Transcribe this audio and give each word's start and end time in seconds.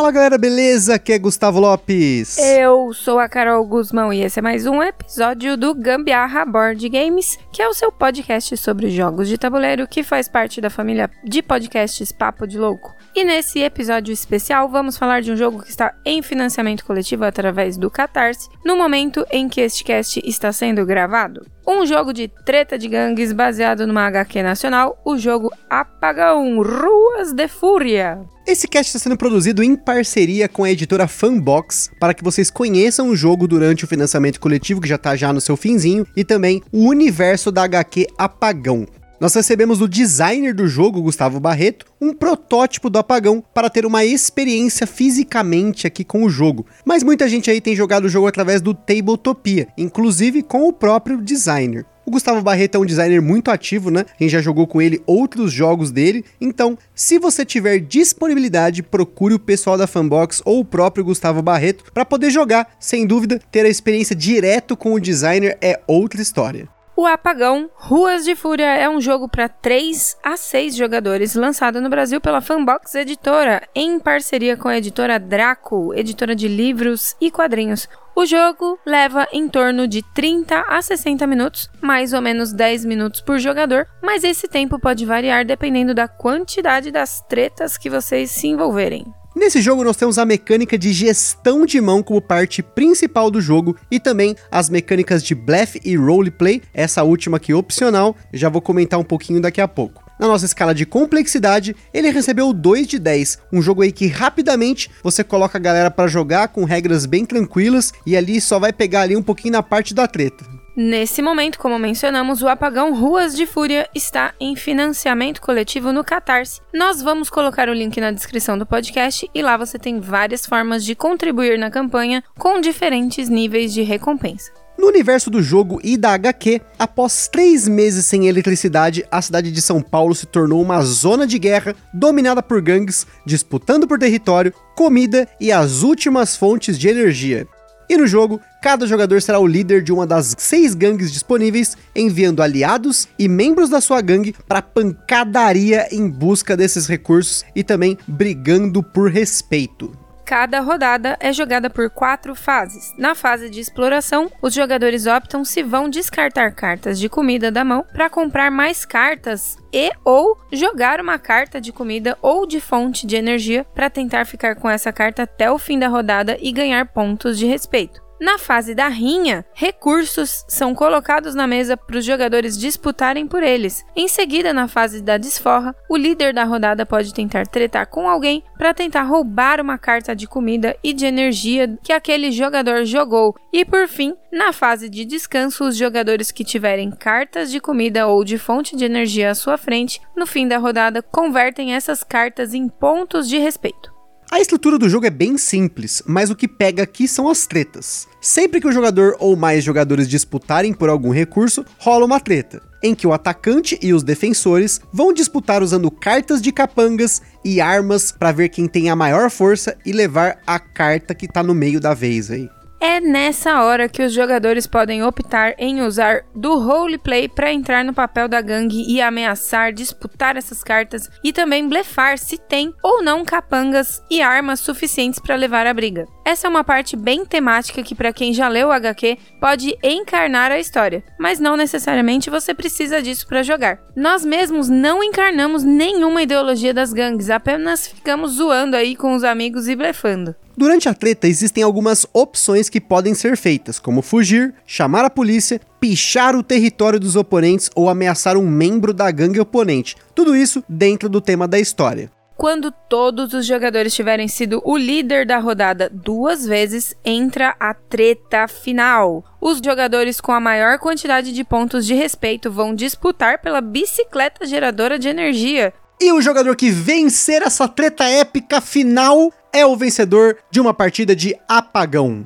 Fala 0.00 0.12
galera, 0.12 0.38
beleza? 0.38 0.94
Aqui 0.94 1.12
é 1.12 1.18
Gustavo 1.18 1.60
Lopes. 1.60 2.38
Eu 2.38 2.90
sou 2.94 3.18
a 3.18 3.28
Carol 3.28 3.62
Guzmão 3.66 4.10
e 4.10 4.22
esse 4.22 4.38
é 4.38 4.42
mais 4.42 4.64
um 4.64 4.82
episódio 4.82 5.58
do 5.58 5.74
Gambiarra 5.74 6.46
Board 6.46 6.88
Games, 6.88 7.38
que 7.52 7.60
é 7.60 7.68
o 7.68 7.74
seu 7.74 7.92
podcast 7.92 8.56
sobre 8.56 8.88
jogos 8.88 9.28
de 9.28 9.36
tabuleiro 9.36 9.86
que 9.86 10.02
faz 10.02 10.26
parte 10.26 10.58
da 10.58 10.70
família 10.70 11.10
de 11.22 11.42
podcasts 11.42 12.12
Papo 12.12 12.46
de 12.46 12.58
Louco. 12.58 12.96
E 13.14 13.24
nesse 13.24 13.58
episódio 13.58 14.10
especial 14.10 14.70
vamos 14.70 14.96
falar 14.96 15.20
de 15.20 15.32
um 15.32 15.36
jogo 15.36 15.62
que 15.62 15.68
está 15.68 15.94
em 16.02 16.22
financiamento 16.22 16.86
coletivo 16.86 17.26
através 17.26 17.76
do 17.76 17.90
Catarse, 17.90 18.48
no 18.64 18.76
momento 18.76 19.26
em 19.30 19.50
que 19.50 19.60
este 19.60 19.84
cast 19.84 20.18
está 20.24 20.50
sendo 20.50 20.86
gravado. 20.86 21.44
Um 21.68 21.84
jogo 21.84 22.14
de 22.14 22.26
treta 22.26 22.78
de 22.78 22.88
gangues 22.88 23.34
baseado 23.34 23.86
numa 23.86 24.06
HQ 24.06 24.42
nacional, 24.42 24.98
o 25.04 25.18
jogo 25.18 25.52
Apagão 25.68 26.62
Ruas 26.62 27.34
de 27.34 27.46
Fúria. 27.48 28.18
Esse 28.50 28.66
cast 28.66 28.88
está 28.88 28.98
sendo 28.98 29.16
produzido 29.16 29.62
em 29.62 29.76
parceria 29.76 30.48
com 30.48 30.64
a 30.64 30.70
editora 30.72 31.06
Fanbox 31.06 31.88
para 32.00 32.12
que 32.12 32.24
vocês 32.24 32.50
conheçam 32.50 33.08
o 33.08 33.14
jogo 33.14 33.46
durante 33.46 33.84
o 33.84 33.86
financiamento 33.86 34.40
coletivo 34.40 34.80
que 34.80 34.88
já 34.88 34.96
está 34.96 35.14
já 35.14 35.32
no 35.32 35.40
seu 35.40 35.56
finzinho 35.56 36.04
e 36.16 36.24
também 36.24 36.60
o 36.72 36.88
universo 36.88 37.52
da 37.52 37.62
HQ 37.62 38.08
Apagão. 38.18 38.88
Nós 39.20 39.34
recebemos 39.34 39.78
do 39.78 39.88
designer 39.88 40.52
do 40.52 40.66
jogo, 40.66 41.00
Gustavo 41.00 41.38
Barreto, 41.38 41.86
um 42.00 42.12
protótipo 42.12 42.90
do 42.90 42.98
apagão 42.98 43.40
para 43.54 43.70
ter 43.70 43.86
uma 43.86 44.04
experiência 44.04 44.84
fisicamente 44.84 45.86
aqui 45.86 46.02
com 46.02 46.24
o 46.24 46.28
jogo. 46.28 46.66
Mas 46.84 47.04
muita 47.04 47.28
gente 47.28 47.52
aí 47.52 47.60
tem 47.60 47.76
jogado 47.76 48.06
o 48.06 48.08
jogo 48.08 48.26
através 48.26 48.60
do 48.60 48.74
Tabletopia, 48.74 49.68
inclusive 49.78 50.42
com 50.42 50.66
o 50.66 50.72
próprio 50.72 51.22
designer. 51.22 51.86
O 52.10 52.14
Gustavo 52.14 52.42
Barreto 52.42 52.74
é 52.74 52.78
um 52.80 52.84
designer 52.84 53.22
muito 53.22 53.52
ativo, 53.52 53.88
né? 53.88 54.04
Gente 54.20 54.32
já 54.32 54.40
jogou 54.40 54.66
com 54.66 54.82
ele 54.82 55.00
outros 55.06 55.52
jogos 55.52 55.92
dele. 55.92 56.24
Então, 56.40 56.76
se 56.92 57.20
você 57.20 57.44
tiver 57.44 57.78
disponibilidade, 57.78 58.82
procure 58.82 59.32
o 59.32 59.38
pessoal 59.38 59.78
da 59.78 59.86
Fanbox 59.86 60.42
ou 60.44 60.58
o 60.58 60.64
próprio 60.64 61.04
Gustavo 61.04 61.40
Barreto 61.40 61.84
para 61.94 62.04
poder 62.04 62.32
jogar. 62.32 62.66
Sem 62.80 63.06
dúvida, 63.06 63.40
ter 63.52 63.64
a 63.64 63.68
experiência 63.68 64.16
direto 64.16 64.76
com 64.76 64.94
o 64.94 65.00
designer 65.00 65.56
é 65.62 65.78
outra 65.86 66.20
história. 66.20 66.68
O 67.00 67.06
Apagão 67.06 67.70
Ruas 67.76 68.26
de 68.26 68.36
Fúria 68.36 68.76
é 68.76 68.86
um 68.86 69.00
jogo 69.00 69.26
para 69.26 69.48
3 69.48 70.18
a 70.22 70.36
6 70.36 70.76
jogadores, 70.76 71.34
lançado 71.34 71.80
no 71.80 71.88
Brasil 71.88 72.20
pela 72.20 72.42
Fanbox 72.42 72.94
Editora, 72.94 73.66
em 73.74 73.98
parceria 73.98 74.54
com 74.54 74.68
a 74.68 74.76
editora 74.76 75.18
Draco, 75.18 75.94
editora 75.94 76.36
de 76.36 76.46
livros 76.46 77.16
e 77.18 77.30
quadrinhos. 77.30 77.88
O 78.14 78.26
jogo 78.26 78.78
leva 78.84 79.26
em 79.32 79.48
torno 79.48 79.88
de 79.88 80.02
30 80.12 80.60
a 80.68 80.82
60 80.82 81.26
minutos, 81.26 81.70
mais 81.80 82.12
ou 82.12 82.20
menos 82.20 82.52
10 82.52 82.84
minutos 82.84 83.22
por 83.22 83.38
jogador, 83.38 83.86
mas 84.02 84.22
esse 84.22 84.46
tempo 84.46 84.78
pode 84.78 85.06
variar 85.06 85.42
dependendo 85.46 85.94
da 85.94 86.06
quantidade 86.06 86.90
das 86.90 87.22
tretas 87.22 87.78
que 87.78 87.88
vocês 87.88 88.30
se 88.30 88.46
envolverem. 88.46 89.06
Nesse 89.40 89.62
jogo 89.62 89.82
nós 89.82 89.96
temos 89.96 90.18
a 90.18 90.26
mecânica 90.26 90.76
de 90.76 90.92
gestão 90.92 91.64
de 91.64 91.80
mão 91.80 92.02
como 92.02 92.20
parte 92.20 92.62
principal 92.62 93.30
do 93.30 93.40
jogo 93.40 93.74
e 93.90 93.98
também 93.98 94.36
as 94.52 94.68
mecânicas 94.68 95.22
de 95.22 95.34
blefe 95.34 95.80
e 95.82 95.96
roleplay, 95.96 96.60
essa 96.74 97.02
última 97.02 97.38
aqui 97.38 97.54
opcional, 97.54 98.14
já 98.34 98.50
vou 98.50 98.60
comentar 98.60 99.00
um 99.00 99.02
pouquinho 99.02 99.40
daqui 99.40 99.58
a 99.58 99.66
pouco. 99.66 100.04
Na 100.20 100.28
nossa 100.28 100.44
escala 100.44 100.74
de 100.74 100.84
complexidade, 100.84 101.74
ele 101.90 102.10
recebeu 102.10 102.52
2 102.52 102.86
de 102.86 102.98
10, 102.98 103.38
um 103.50 103.62
jogo 103.62 103.80
aí 103.80 103.90
que 103.90 104.08
rapidamente 104.08 104.90
você 105.02 105.24
coloca 105.24 105.56
a 105.56 105.60
galera 105.60 105.90
para 105.90 106.06
jogar 106.06 106.48
com 106.48 106.64
regras 106.64 107.06
bem 107.06 107.24
tranquilas 107.24 107.94
e 108.04 108.18
ali 108.18 108.42
só 108.42 108.58
vai 108.58 108.74
pegar 108.74 109.00
ali 109.00 109.16
um 109.16 109.22
pouquinho 109.22 109.52
na 109.52 109.62
parte 109.62 109.94
da 109.94 110.06
treta. 110.06 110.59
Nesse 110.82 111.20
momento, 111.20 111.58
como 111.58 111.78
mencionamos, 111.78 112.40
o 112.40 112.48
apagão 112.48 112.98
Ruas 112.98 113.36
de 113.36 113.44
Fúria 113.44 113.86
está 113.94 114.32
em 114.40 114.56
financiamento 114.56 115.38
coletivo 115.38 115.92
no 115.92 116.02
Catarse. 116.02 116.62
Nós 116.72 117.02
vamos 117.02 117.28
colocar 117.28 117.68
o 117.68 117.74
link 117.74 118.00
na 118.00 118.10
descrição 118.10 118.56
do 118.56 118.64
podcast 118.64 119.30
e 119.34 119.42
lá 119.42 119.58
você 119.58 119.78
tem 119.78 120.00
várias 120.00 120.46
formas 120.46 120.82
de 120.82 120.94
contribuir 120.94 121.58
na 121.58 121.70
campanha 121.70 122.24
com 122.38 122.62
diferentes 122.62 123.28
níveis 123.28 123.74
de 123.74 123.82
recompensa. 123.82 124.52
No 124.78 124.86
universo 124.86 125.28
do 125.28 125.42
jogo 125.42 125.78
e 125.84 125.98
da 125.98 126.14
HQ, 126.14 126.62
após 126.78 127.28
três 127.28 127.68
meses 127.68 128.06
sem 128.06 128.26
eletricidade, 128.26 129.04
a 129.10 129.20
cidade 129.20 129.52
de 129.52 129.60
São 129.60 129.82
Paulo 129.82 130.14
se 130.14 130.24
tornou 130.24 130.62
uma 130.62 130.80
zona 130.80 131.26
de 131.26 131.38
guerra 131.38 131.74
dominada 131.92 132.42
por 132.42 132.62
gangues, 132.62 133.06
disputando 133.26 133.86
por 133.86 133.98
território, 133.98 134.54
comida 134.74 135.28
e 135.38 135.52
as 135.52 135.82
últimas 135.82 136.38
fontes 136.38 136.78
de 136.78 136.88
energia. 136.88 137.46
E 137.90 137.96
no 137.96 138.06
jogo, 138.06 138.40
cada 138.62 138.86
jogador 138.86 139.20
será 139.20 139.40
o 139.40 139.46
líder 139.48 139.82
de 139.82 139.92
uma 139.92 140.06
das 140.06 140.36
seis 140.38 140.76
gangues 140.76 141.10
disponíveis, 141.10 141.76
enviando 141.92 142.40
aliados 142.40 143.08
e 143.18 143.26
membros 143.26 143.68
da 143.68 143.80
sua 143.80 144.00
gangue 144.00 144.32
para 144.46 144.62
pancadaria 144.62 145.88
em 145.90 146.08
busca 146.08 146.56
desses 146.56 146.86
recursos 146.86 147.44
e 147.52 147.64
também 147.64 147.98
brigando 148.06 148.80
por 148.80 149.10
respeito. 149.10 149.90
Cada 150.30 150.60
rodada 150.60 151.16
é 151.18 151.32
jogada 151.32 151.68
por 151.68 151.90
quatro 151.90 152.36
fases. 152.36 152.94
Na 152.96 153.16
fase 153.16 153.50
de 153.50 153.58
exploração, 153.58 154.30
os 154.40 154.54
jogadores 154.54 155.04
optam 155.04 155.44
se 155.44 155.60
vão 155.60 155.90
descartar 155.90 156.52
cartas 156.52 157.00
de 157.00 157.08
comida 157.08 157.50
da 157.50 157.64
mão 157.64 157.84
para 157.92 158.08
comprar 158.08 158.48
mais 158.48 158.84
cartas 158.84 159.56
e 159.72 159.90
ou 160.04 160.38
jogar 160.52 161.00
uma 161.00 161.18
carta 161.18 161.60
de 161.60 161.72
comida 161.72 162.16
ou 162.22 162.46
de 162.46 162.60
fonte 162.60 163.08
de 163.08 163.16
energia 163.16 163.66
para 163.74 163.90
tentar 163.90 164.24
ficar 164.24 164.54
com 164.54 164.70
essa 164.70 164.92
carta 164.92 165.24
até 165.24 165.50
o 165.50 165.58
fim 165.58 165.80
da 165.80 165.88
rodada 165.88 166.38
e 166.40 166.52
ganhar 166.52 166.86
pontos 166.86 167.36
de 167.36 167.46
respeito. 167.46 168.00
Na 168.20 168.36
fase 168.36 168.74
da 168.74 168.86
rinha, 168.86 169.46
recursos 169.54 170.44
são 170.46 170.74
colocados 170.74 171.34
na 171.34 171.46
mesa 171.46 171.74
para 171.74 171.96
os 171.96 172.04
jogadores 172.04 172.58
disputarem 172.58 173.26
por 173.26 173.42
eles. 173.42 173.82
Em 173.96 174.08
seguida, 174.08 174.52
na 174.52 174.68
fase 174.68 175.00
da 175.00 175.16
desforra, 175.16 175.74
o 175.88 175.96
líder 175.96 176.34
da 176.34 176.44
rodada 176.44 176.84
pode 176.84 177.14
tentar 177.14 177.46
tretar 177.46 177.86
com 177.86 178.06
alguém 178.06 178.44
para 178.58 178.74
tentar 178.74 179.04
roubar 179.04 179.58
uma 179.58 179.78
carta 179.78 180.14
de 180.14 180.26
comida 180.26 180.76
e 180.84 180.92
de 180.92 181.06
energia 181.06 181.78
que 181.82 181.94
aquele 181.94 182.30
jogador 182.30 182.84
jogou. 182.84 183.34
E 183.50 183.64
por 183.64 183.88
fim, 183.88 184.14
na 184.30 184.52
fase 184.52 184.90
de 184.90 185.06
descanso, 185.06 185.64
os 185.64 185.74
jogadores 185.74 186.30
que 186.30 186.44
tiverem 186.44 186.90
cartas 186.90 187.50
de 187.50 187.58
comida 187.58 188.06
ou 188.06 188.22
de 188.22 188.36
fonte 188.36 188.76
de 188.76 188.84
energia 188.84 189.30
à 189.30 189.34
sua 189.34 189.56
frente, 189.56 189.98
no 190.14 190.26
fim 190.26 190.46
da 190.46 190.58
rodada, 190.58 191.00
convertem 191.00 191.74
essas 191.74 192.04
cartas 192.04 192.52
em 192.52 192.68
pontos 192.68 193.26
de 193.26 193.38
respeito. 193.38 193.98
A 194.30 194.38
estrutura 194.38 194.78
do 194.78 194.88
jogo 194.88 195.06
é 195.06 195.10
bem 195.10 195.36
simples, 195.36 196.04
mas 196.06 196.30
o 196.30 196.36
que 196.36 196.46
pega 196.46 196.84
aqui 196.84 197.08
são 197.08 197.28
as 197.28 197.48
tretas. 197.48 198.06
Sempre 198.20 198.60
que 198.60 198.68
o 198.68 198.72
jogador 198.72 199.16
ou 199.18 199.34
mais 199.34 199.64
jogadores 199.64 200.08
disputarem 200.08 200.72
por 200.72 200.88
algum 200.88 201.10
recurso, 201.10 201.64
rola 201.78 202.06
uma 202.06 202.20
treta, 202.20 202.62
em 202.80 202.94
que 202.94 203.08
o 203.08 203.12
atacante 203.12 203.76
e 203.82 203.92
os 203.92 204.04
defensores 204.04 204.80
vão 204.92 205.12
disputar 205.12 205.64
usando 205.64 205.90
cartas 205.90 206.40
de 206.40 206.52
capangas 206.52 207.20
e 207.44 207.60
armas 207.60 208.12
para 208.12 208.30
ver 208.30 208.50
quem 208.50 208.68
tem 208.68 208.88
a 208.88 208.94
maior 208.94 209.30
força 209.30 209.76
e 209.84 209.90
levar 209.90 210.38
a 210.46 210.60
carta 210.60 211.12
que 211.12 211.26
tá 211.26 211.42
no 211.42 211.52
meio 211.52 211.80
da 211.80 211.92
vez 211.92 212.30
aí. 212.30 212.48
É 212.82 212.98
nessa 212.98 213.62
hora 213.62 213.90
que 213.90 214.02
os 214.02 214.10
jogadores 214.10 214.66
podem 214.66 215.02
optar 215.04 215.54
em 215.58 215.82
usar 215.82 216.24
do 216.34 216.58
roleplay 216.58 217.28
para 217.28 217.52
entrar 217.52 217.84
no 217.84 217.92
papel 217.92 218.26
da 218.26 218.40
gangue 218.40 218.86
e 218.88 219.02
ameaçar, 219.02 219.70
disputar 219.70 220.34
essas 220.34 220.64
cartas 220.64 221.06
e 221.22 221.30
também 221.30 221.68
blefar 221.68 222.16
se 222.16 222.38
tem 222.38 222.74
ou 222.82 223.02
não 223.02 223.22
capangas 223.22 224.02
e 224.10 224.22
armas 224.22 224.60
suficientes 224.60 225.20
para 225.20 225.36
levar 225.36 225.66
a 225.66 225.74
briga. 225.74 226.06
Essa 226.24 226.46
é 226.46 226.50
uma 226.50 226.62
parte 226.62 226.96
bem 226.96 227.24
temática 227.24 227.82
que 227.82 227.94
para 227.94 228.12
quem 228.12 228.32
já 228.32 228.48
leu 228.48 228.68
o 228.68 228.72
HQ 228.72 229.18
pode 229.40 229.76
encarnar 229.82 230.52
a 230.52 230.60
história, 230.60 231.02
mas 231.18 231.40
não 231.40 231.56
necessariamente 231.56 232.30
você 232.30 232.54
precisa 232.54 233.02
disso 233.02 233.26
para 233.26 233.42
jogar. 233.42 233.80
Nós 233.96 234.24
mesmos 234.24 234.68
não 234.68 235.02
encarnamos 235.02 235.64
nenhuma 235.64 236.22
ideologia 236.22 236.74
das 236.74 236.92
gangues, 236.92 237.30
apenas 237.30 237.86
ficamos 237.86 238.32
zoando 238.32 238.76
aí 238.76 238.94
com 238.94 239.14
os 239.14 239.24
amigos 239.24 239.66
e 239.66 239.74
blefando. 239.74 240.34
Durante 240.56 240.88
a 240.90 240.94
treta 240.94 241.26
existem 241.26 241.62
algumas 241.62 242.06
opções 242.12 242.68
que 242.68 242.80
podem 242.80 243.14
ser 243.14 243.36
feitas, 243.36 243.78
como 243.78 244.02
fugir, 244.02 244.54
chamar 244.66 245.06
a 245.06 245.10
polícia, 245.10 245.58
pichar 245.80 246.36
o 246.36 246.42
território 246.42 247.00
dos 247.00 247.16
oponentes 247.16 247.70
ou 247.74 247.88
ameaçar 247.88 248.36
um 248.36 248.46
membro 248.46 248.92
da 248.92 249.10
gangue 249.10 249.40
oponente. 249.40 249.96
Tudo 250.14 250.36
isso 250.36 250.62
dentro 250.68 251.08
do 251.08 251.20
tema 251.20 251.48
da 251.48 251.58
história. 251.58 252.10
Quando 252.40 252.72
todos 252.72 253.34
os 253.34 253.44
jogadores 253.44 253.94
tiverem 253.94 254.26
sido 254.26 254.62
o 254.64 254.74
líder 254.74 255.26
da 255.26 255.36
rodada 255.36 255.90
duas 255.92 256.46
vezes, 256.46 256.94
entra 257.04 257.54
a 257.60 257.74
treta 257.74 258.48
final. 258.48 259.22
Os 259.38 259.60
jogadores 259.62 260.22
com 260.22 260.32
a 260.32 260.40
maior 260.40 260.78
quantidade 260.78 261.34
de 261.34 261.44
pontos 261.44 261.84
de 261.84 261.92
respeito 261.92 262.50
vão 262.50 262.74
disputar 262.74 263.42
pela 263.42 263.60
bicicleta 263.60 264.46
geradora 264.46 264.98
de 264.98 265.06
energia. 265.06 265.74
E 266.00 266.10
o 266.12 266.22
jogador 266.22 266.56
que 266.56 266.70
vencer 266.70 267.42
essa 267.42 267.68
treta 267.68 268.04
épica 268.04 268.58
final 268.62 269.30
é 269.52 269.66
o 269.66 269.76
vencedor 269.76 270.38
de 270.50 270.62
uma 270.62 270.72
partida 270.72 271.14
de 271.14 271.36
apagão. 271.46 272.24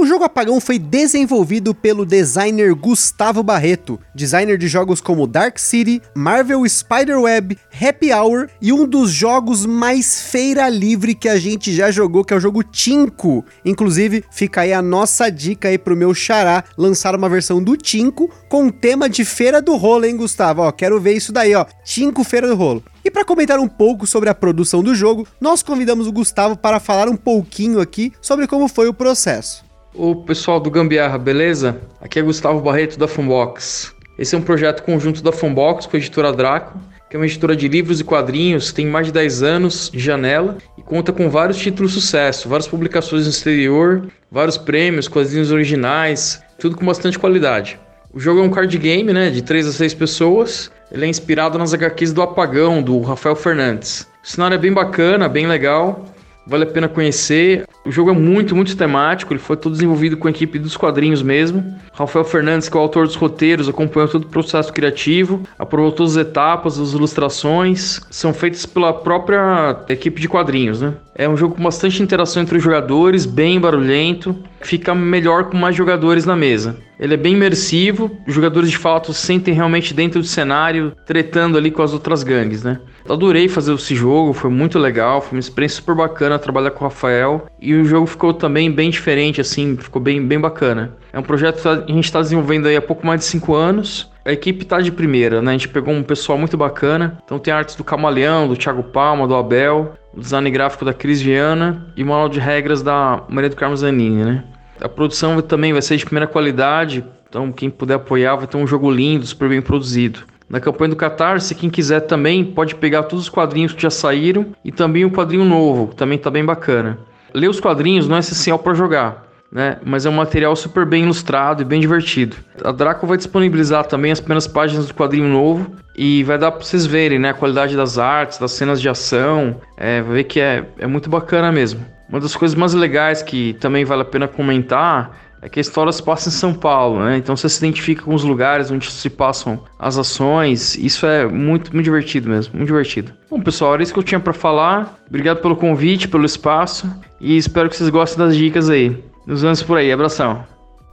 O 0.00 0.06
jogo 0.06 0.24
Apagão 0.24 0.58
foi 0.62 0.78
desenvolvido 0.78 1.74
pelo 1.74 2.06
designer 2.06 2.74
Gustavo 2.74 3.42
Barreto, 3.42 4.00
designer 4.14 4.56
de 4.56 4.66
jogos 4.66 4.98
como 4.98 5.26
Dark 5.26 5.58
City, 5.58 6.00
Marvel 6.14 6.66
Spider-Web, 6.66 7.58
Happy 7.78 8.10
Hour 8.10 8.48
e 8.62 8.72
um 8.72 8.86
dos 8.86 9.10
jogos 9.10 9.66
mais 9.66 10.22
feira 10.22 10.70
livre 10.70 11.14
que 11.14 11.28
a 11.28 11.38
gente 11.38 11.70
já 11.74 11.90
jogou, 11.90 12.24
que 12.24 12.32
é 12.32 12.36
o 12.38 12.40
jogo 12.40 12.64
Tinko. 12.64 13.44
Inclusive, 13.62 14.24
fica 14.30 14.62
aí 14.62 14.72
a 14.72 14.80
nossa 14.80 15.30
dica 15.30 15.68
aí 15.68 15.76
pro 15.76 15.94
meu 15.94 16.14
xará 16.14 16.64
lançar 16.78 17.14
uma 17.14 17.28
versão 17.28 17.62
do 17.62 17.76
Tinko 17.76 18.30
com 18.48 18.70
tema 18.70 19.06
de 19.06 19.22
feira 19.22 19.60
do 19.60 19.76
rolo, 19.76 20.06
hein, 20.06 20.16
Gustavo? 20.16 20.62
Ó, 20.62 20.72
quero 20.72 20.98
ver 20.98 21.12
isso 21.12 21.30
daí, 21.30 21.54
ó. 21.54 21.66
Tinko 21.84 22.24
Feira 22.24 22.48
do 22.48 22.54
Rolo. 22.54 22.82
E 23.04 23.10
para 23.10 23.22
comentar 23.22 23.58
um 23.58 23.68
pouco 23.68 24.06
sobre 24.06 24.30
a 24.30 24.34
produção 24.34 24.82
do 24.82 24.94
jogo, 24.94 25.28
nós 25.38 25.62
convidamos 25.62 26.06
o 26.06 26.12
Gustavo 26.12 26.56
para 26.56 26.80
falar 26.80 27.06
um 27.06 27.16
pouquinho 27.16 27.80
aqui 27.80 28.14
sobre 28.22 28.46
como 28.46 28.66
foi 28.66 28.88
o 28.88 28.94
processo. 28.94 29.68
O 29.92 30.14
pessoal 30.14 30.60
do 30.60 30.70
Gambiarra, 30.70 31.18
beleza? 31.18 31.80
Aqui 32.00 32.20
é 32.20 32.22
Gustavo 32.22 32.60
Barreto 32.60 32.96
da 32.96 33.08
Funbox. 33.08 33.92
Esse 34.16 34.36
é 34.36 34.38
um 34.38 34.42
projeto 34.42 34.84
conjunto 34.84 35.20
da 35.20 35.32
Funbox 35.32 35.84
com 35.84 35.96
a 35.96 35.98
editora 35.98 36.32
Draco, 36.32 36.78
que 37.08 37.16
é 37.16 37.18
uma 37.18 37.26
editora 37.26 37.56
de 37.56 37.66
livros 37.66 37.98
e 37.98 38.04
quadrinhos, 38.04 38.72
tem 38.72 38.86
mais 38.86 39.08
de 39.08 39.12
10 39.12 39.42
anos 39.42 39.90
de 39.92 39.98
janela 39.98 40.58
e 40.78 40.82
conta 40.82 41.12
com 41.12 41.28
vários 41.28 41.58
títulos 41.58 41.92
de 41.92 42.00
sucesso, 42.00 42.48
várias 42.48 42.68
publicações 42.68 43.24
no 43.24 43.30
exterior, 43.30 44.06
vários 44.30 44.56
prêmios, 44.56 45.08
quadrinhos 45.08 45.50
originais, 45.50 46.40
tudo 46.56 46.76
com 46.76 46.86
bastante 46.86 47.18
qualidade. 47.18 47.76
O 48.14 48.20
jogo 48.20 48.40
é 48.40 48.44
um 48.44 48.50
card 48.50 48.78
game, 48.78 49.12
né, 49.12 49.28
de 49.30 49.42
3 49.42 49.66
a 49.66 49.72
6 49.72 49.94
pessoas. 49.94 50.70
Ele 50.92 51.04
é 51.04 51.08
inspirado 51.08 51.58
nas 51.58 51.74
HQs 51.74 52.12
do 52.12 52.22
Apagão, 52.22 52.80
do 52.80 53.00
Rafael 53.00 53.34
Fernandes. 53.34 54.06
O 54.22 54.28
cenário 54.28 54.54
é 54.54 54.58
bem 54.58 54.72
bacana, 54.72 55.28
bem 55.28 55.48
legal 55.48 56.06
vale 56.50 56.64
a 56.64 56.66
pena 56.66 56.88
conhecer. 56.88 57.64
O 57.84 57.90
jogo 57.90 58.10
é 58.10 58.12
muito, 58.12 58.54
muito 58.54 58.76
temático, 58.76 59.32
ele 59.32 59.40
foi 59.40 59.56
todo 59.56 59.72
desenvolvido 59.72 60.16
com 60.16 60.28
a 60.28 60.30
equipe 60.30 60.58
dos 60.58 60.76
quadrinhos 60.76 61.22
mesmo. 61.22 61.64
Rafael 61.92 62.24
Fernandes, 62.24 62.68
que 62.68 62.76
é 62.76 62.80
o 62.80 62.82
autor 62.82 63.06
dos 63.06 63.16
roteiros, 63.16 63.68
acompanhou 63.68 64.08
todo 64.08 64.24
o 64.24 64.28
processo 64.28 64.70
criativo, 64.72 65.42
aprovou 65.58 65.90
todas 65.90 66.16
as 66.16 66.26
etapas, 66.26 66.78
as 66.78 66.92
ilustrações, 66.92 68.00
são 68.10 68.34
feitas 68.34 68.66
pela 68.66 68.92
própria 68.92 69.78
equipe 69.88 70.20
de 70.20 70.28
quadrinhos, 70.28 70.80
né? 70.82 70.94
É 71.14 71.28
um 71.28 71.36
jogo 71.36 71.56
com 71.56 71.62
bastante 71.62 72.02
interação 72.02 72.42
entre 72.42 72.56
os 72.56 72.62
jogadores, 72.62 73.26
bem 73.26 73.60
barulhento, 73.60 74.36
fica 74.60 74.94
melhor 74.94 75.44
com 75.44 75.56
mais 75.56 75.74
jogadores 75.74 76.24
na 76.24 76.36
mesa. 76.36 76.76
Ele 76.98 77.14
é 77.14 77.16
bem 77.16 77.32
imersivo, 77.32 78.10
os 78.26 78.34
jogadores 78.34 78.70
de 78.70 78.76
fato 78.76 79.12
se 79.12 79.26
sentem 79.26 79.54
realmente 79.54 79.92
dentro 79.94 80.20
do 80.20 80.26
cenário, 80.26 80.92
tretando 81.06 81.56
ali 81.56 81.70
com 81.70 81.82
as 81.82 81.92
outras 81.92 82.22
gangues, 82.22 82.62
né? 82.62 82.78
Adorei 83.08 83.48
fazer 83.48 83.74
esse 83.74 83.94
jogo, 83.94 84.32
foi 84.32 84.50
muito 84.50 84.78
legal, 84.78 85.20
foi 85.20 85.36
uma 85.36 85.40
experiência 85.40 85.76
super 85.76 85.94
bacana 85.94 86.38
trabalhar 86.38 86.70
com 86.70 86.84
o 86.84 86.88
Rafael 86.88 87.46
e 87.60 87.69
o 87.74 87.84
jogo 87.84 88.06
ficou 88.06 88.32
também 88.32 88.70
bem 88.70 88.90
diferente, 88.90 89.40
assim, 89.40 89.76
ficou 89.76 90.00
bem, 90.00 90.24
bem 90.24 90.40
bacana. 90.40 90.96
É 91.12 91.18
um 91.18 91.22
projeto 91.22 91.62
que 91.62 91.68
a 91.68 91.94
gente 91.94 92.04
está 92.04 92.20
desenvolvendo 92.20 92.66
aí 92.66 92.76
há 92.76 92.82
pouco 92.82 93.06
mais 93.06 93.20
de 93.20 93.26
5 93.26 93.54
anos. 93.54 94.10
A 94.24 94.32
equipe 94.32 94.64
tá 94.64 94.80
de 94.80 94.92
primeira, 94.92 95.42
né? 95.42 95.50
A 95.50 95.52
gente 95.52 95.68
pegou 95.68 95.92
um 95.92 96.02
pessoal 96.02 96.38
muito 96.38 96.56
bacana. 96.56 97.18
Então 97.24 97.38
tem 97.38 97.52
artes 97.52 97.74
do 97.74 97.82
Camaleão, 97.82 98.48
do 98.48 98.56
Thiago 98.56 98.82
Palma, 98.82 99.26
do 99.26 99.34
Abel, 99.34 99.94
o 100.14 100.20
design 100.20 100.50
gráfico 100.50 100.84
da 100.84 100.92
Cris 100.92 101.20
Viana 101.20 101.86
e 101.96 102.02
o 102.02 102.06
manual 102.06 102.28
de 102.28 102.38
regras 102.38 102.82
da 102.82 103.22
Maria 103.28 103.50
do 103.50 103.56
Carmo 103.56 103.76
Zanini, 103.76 104.24
né? 104.24 104.44
A 104.80 104.88
produção 104.88 105.40
também 105.42 105.72
vai 105.72 105.82
ser 105.82 105.96
de 105.96 106.04
primeira 106.04 106.26
qualidade, 106.26 107.04
então 107.28 107.52
quem 107.52 107.68
puder 107.68 107.94
apoiar 107.94 108.36
vai 108.36 108.46
ter 108.46 108.56
um 108.56 108.66
jogo 108.66 108.90
lindo, 108.90 109.26
super 109.26 109.48
bem 109.48 109.60
produzido. 109.60 110.20
Na 110.48 110.58
campanha 110.58 110.90
do 110.90 110.96
Catarse, 110.96 111.54
quem 111.54 111.70
quiser 111.70 112.00
também 112.00 112.44
pode 112.44 112.74
pegar 112.74 113.04
todos 113.04 113.26
os 113.26 113.28
quadrinhos 113.28 113.72
que 113.72 113.82
já 113.82 113.90
saíram 113.90 114.46
e 114.64 114.72
também 114.72 115.04
o 115.04 115.10
quadrinho 115.10 115.44
novo, 115.44 115.88
que 115.88 115.96
também 115.96 116.18
tá 116.18 116.28
bem 116.28 116.44
bacana. 116.44 116.98
Ler 117.34 117.48
os 117.48 117.60
quadrinhos 117.60 118.08
não 118.08 118.16
é 118.16 118.20
essencial 118.20 118.58
para 118.58 118.74
jogar, 118.74 119.24
né? 119.50 119.78
Mas 119.84 120.06
é 120.06 120.10
um 120.10 120.14
material 120.14 120.54
super 120.54 120.84
bem 120.84 121.04
ilustrado 121.04 121.62
e 121.62 121.64
bem 121.64 121.80
divertido. 121.80 122.36
A 122.64 122.72
Draco 122.72 123.06
vai 123.06 123.16
disponibilizar 123.16 123.84
também 123.86 124.12
as 124.12 124.20
primeiras 124.20 124.46
páginas 124.46 124.86
do 124.86 124.94
quadrinho 124.94 125.28
novo 125.28 125.72
e 125.96 126.22
vai 126.24 126.38
dar 126.38 126.52
para 126.52 126.64
vocês 126.64 126.86
verem, 126.86 127.18
né? 127.18 127.30
A 127.30 127.34
qualidade 127.34 127.76
das 127.76 127.98
artes, 127.98 128.38
das 128.38 128.52
cenas 128.52 128.80
de 128.80 128.88
ação, 128.88 129.60
é, 129.76 130.02
vai 130.02 130.14
ver 130.14 130.24
que 130.24 130.40
é, 130.40 130.64
é 130.78 130.86
muito 130.86 131.10
bacana 131.10 131.50
mesmo. 131.50 131.84
Uma 132.08 132.20
das 132.20 132.34
coisas 132.34 132.56
mais 132.56 132.74
legais 132.74 133.22
que 133.22 133.54
também 133.54 133.84
vale 133.84 134.02
a 134.02 134.04
pena 134.04 134.26
comentar 134.26 135.16
é 135.42 135.48
que 135.48 135.58
a 135.58 135.62
história 135.62 135.90
se 135.90 136.02
passa 136.02 136.28
em 136.28 136.32
São 136.32 136.52
Paulo, 136.52 137.02
né? 137.02 137.16
Então 137.16 137.34
você 137.34 137.48
se 137.48 137.58
identifica 137.58 138.02
com 138.02 138.14
os 138.14 138.24
lugares 138.24 138.70
onde 138.70 138.90
se 138.90 139.08
passam 139.08 139.62
as 139.78 139.96
ações. 139.96 140.74
Isso 140.76 141.06
é 141.06 141.26
muito, 141.26 141.72
muito 141.72 141.84
divertido 141.84 142.28
mesmo, 142.28 142.56
muito 142.56 142.66
divertido. 142.66 143.12
Bom, 143.30 143.40
pessoal, 143.40 143.74
era 143.74 143.82
isso 143.82 143.92
que 143.92 143.98
eu 143.98 144.02
tinha 144.02 144.20
para 144.20 144.32
falar. 144.32 144.98
Obrigado 145.08 145.40
pelo 145.40 145.56
convite, 145.56 146.08
pelo 146.08 146.26
espaço 146.26 146.90
e 147.20 147.36
espero 147.36 147.68
que 147.68 147.76
vocês 147.76 147.90
gostem 147.90 148.24
das 148.24 148.36
dicas 148.36 148.70
aí. 148.70 148.96
Nos 149.26 149.42
vemos 149.42 149.62
por 149.62 149.78
aí, 149.78 149.92
abração. 149.92 150.44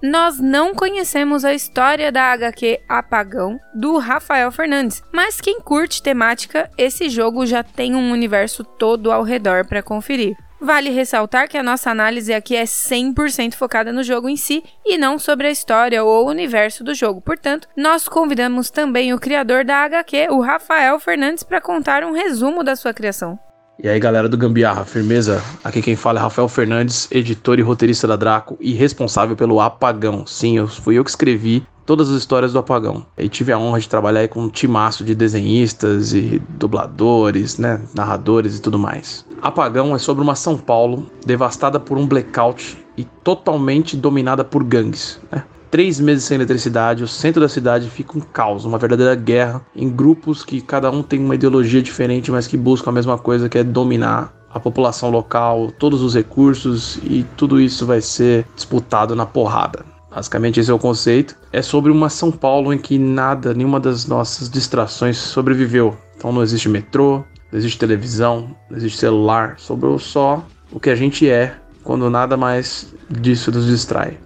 Nós 0.02 0.40
não 0.40 0.76
conhecemos 0.76 1.44
a 1.44 1.54
história 1.54 2.12
da 2.12 2.32
HQ 2.34 2.82
Apagão 2.88 3.60
do 3.74 3.98
Rafael 3.98 4.52
Fernandes, 4.52 5.02
mas 5.12 5.42
quem 5.42 5.60
curte 5.60 6.04
temática, 6.04 6.70
esse 6.78 7.10
jogo 7.10 7.48
já 7.48 7.64
tem 7.64 7.96
um 7.96 8.12
universo 8.12 8.64
todo 8.64 9.12
ao 9.12 9.24
redor 9.24 9.66
para 9.66 9.82
conferir. 9.82 10.36
Vale 10.60 10.90
ressaltar 10.90 11.48
que 11.48 11.58
a 11.58 11.64
nossa 11.64 11.92
análise 11.92 12.34
aqui 12.34 12.56
é 12.56 12.64
100% 12.64 13.54
focada 13.54 13.92
no 13.92 14.04
jogo 14.04 14.28
em 14.28 14.36
si 14.36 14.64
e 14.86 14.98
não 14.98 15.20
sobre 15.20 15.48
a 15.48 15.52
história 15.52 16.04
ou 16.04 16.26
o 16.26 16.30
universo 16.30 16.84
do 16.84 16.96
jogo. 16.96 17.22
Portanto, 17.22 17.68
nós 17.78 18.08
convidamos 18.08 18.72
também 18.72 19.14
o 19.14 19.20
criador 19.20 19.64
da 19.64 19.78
HQ, 19.84 20.28
o 20.32 20.42
Rafael 20.42 21.00
Fernandes, 21.00 21.44
para 21.44 21.62
contar 21.62 22.04
um 22.04 22.12
resumo 22.12 22.64
da 22.64 22.76
sua 22.76 22.94
criação. 22.94 23.38
E 23.80 23.88
aí, 23.88 24.00
galera 24.00 24.28
do 24.28 24.36
Gambiarra, 24.36 24.86
firmeza? 24.86 25.40
Aqui 25.64 25.84
quem 25.84 25.96
fala 25.96 26.20
é 26.20 26.22
Rafael 26.24 26.48
Fernandes, 26.48 27.08
editor 27.12 27.60
e 27.60 27.62
roteirista 27.62 28.08
da 28.08 28.16
Draco 28.16 28.58
e 28.60 28.74
responsável 28.74 29.36
pelo 29.36 29.62
Apagão. 29.62 30.26
Sim, 30.26 30.58
eu, 30.58 30.68
fui 30.68 30.98
eu 30.98 31.04
que 31.04 31.12
escrevi 31.12 31.64
todas 31.86 32.10
as 32.10 32.18
histórias 32.18 32.54
do 32.54 32.58
Apagão. 32.58 33.06
E 33.16 33.30
tive 33.30 33.52
a 33.52 33.60
honra 33.60 33.80
de 33.80 33.88
trabalhar 33.88 34.28
com 34.30 34.42
um 34.42 34.50
timaço 34.50 35.06
de 35.06 35.14
desenhistas 35.14 36.12
e 36.12 36.42
dubladores, 36.50 37.60
né, 37.60 37.80
narradores 37.94 38.58
e 38.58 38.62
tudo 38.64 38.80
mais. 38.80 39.24
Apagão 39.44 39.96
é 39.96 40.00
sobre 40.00 40.24
uma 40.24 40.34
São 40.34 40.58
Paulo 40.58 41.08
devastada 41.24 41.80
por 41.80 42.00
um 42.00 42.08
blackout 42.08 42.84
e 42.98 43.04
totalmente 43.04 43.96
dominada 43.96 44.44
por 44.44 44.64
gangues. 44.64 45.22
Né? 45.32 45.44
Três 45.70 46.00
meses 46.00 46.24
sem 46.24 46.36
eletricidade, 46.36 47.04
o 47.04 47.08
centro 47.08 47.42
da 47.42 47.50
cidade 47.50 47.90
fica 47.90 48.18
um 48.18 48.22
caos, 48.22 48.64
uma 48.64 48.78
verdadeira 48.78 49.16
guerra 49.16 49.62
em 49.76 49.90
grupos 49.90 50.44
que 50.44 50.62
cada 50.62 50.90
um 50.90 51.04
tem 51.04 51.20
uma 51.20 51.36
ideologia 51.36 51.82
diferente, 51.82 52.32
mas 52.32 52.48
que 52.48 52.56
buscam 52.56 52.90
a 52.90 52.94
mesma 52.94 53.18
coisa, 53.18 53.50
que 53.50 53.58
é 53.58 53.64
dominar 53.64 54.34
a 54.50 54.60
população 54.60 55.10
local, 55.10 55.72
todos 55.78 56.02
os 56.02 56.16
recursos 56.16 56.98
e 57.04 57.26
tudo 57.36 57.60
isso 57.60 57.86
vai 57.86 58.00
ser 58.00 58.46
disputado 58.56 59.16
na 59.16 59.26
porrada. 59.26 59.86
Basicamente, 60.10 60.60
esse 60.60 60.72
é 60.72 60.74
o 60.74 60.80
conceito. 60.80 61.36
É 61.52 61.62
sobre 61.62 61.92
uma 61.92 62.10
São 62.10 62.32
Paulo 62.32 62.74
em 62.74 62.78
que 62.78 62.98
nada, 62.98 63.54
nenhuma 63.54 63.80
das 63.80 64.06
nossas 64.08 64.50
distrações 64.50 65.18
sobreviveu. 65.18 65.96
Então 66.16 66.32
não 66.32 66.42
existe 66.42 66.70
metrô, 66.70 67.24
não 67.52 67.60
existe 67.60 67.78
televisão, 67.78 68.56
não 68.70 68.78
existe 68.78 68.98
celular. 68.98 69.56
Sobrou 69.60 70.00
só 70.00 70.44
o 70.72 70.80
que 70.80 70.90
a 70.90 70.96
gente 70.96 71.30
é 71.30 71.56
quando 71.84 72.10
nada 72.10 72.36
mais 72.36 72.94
disso 73.10 73.52
nos 73.52 73.68
distrai. 73.68 74.18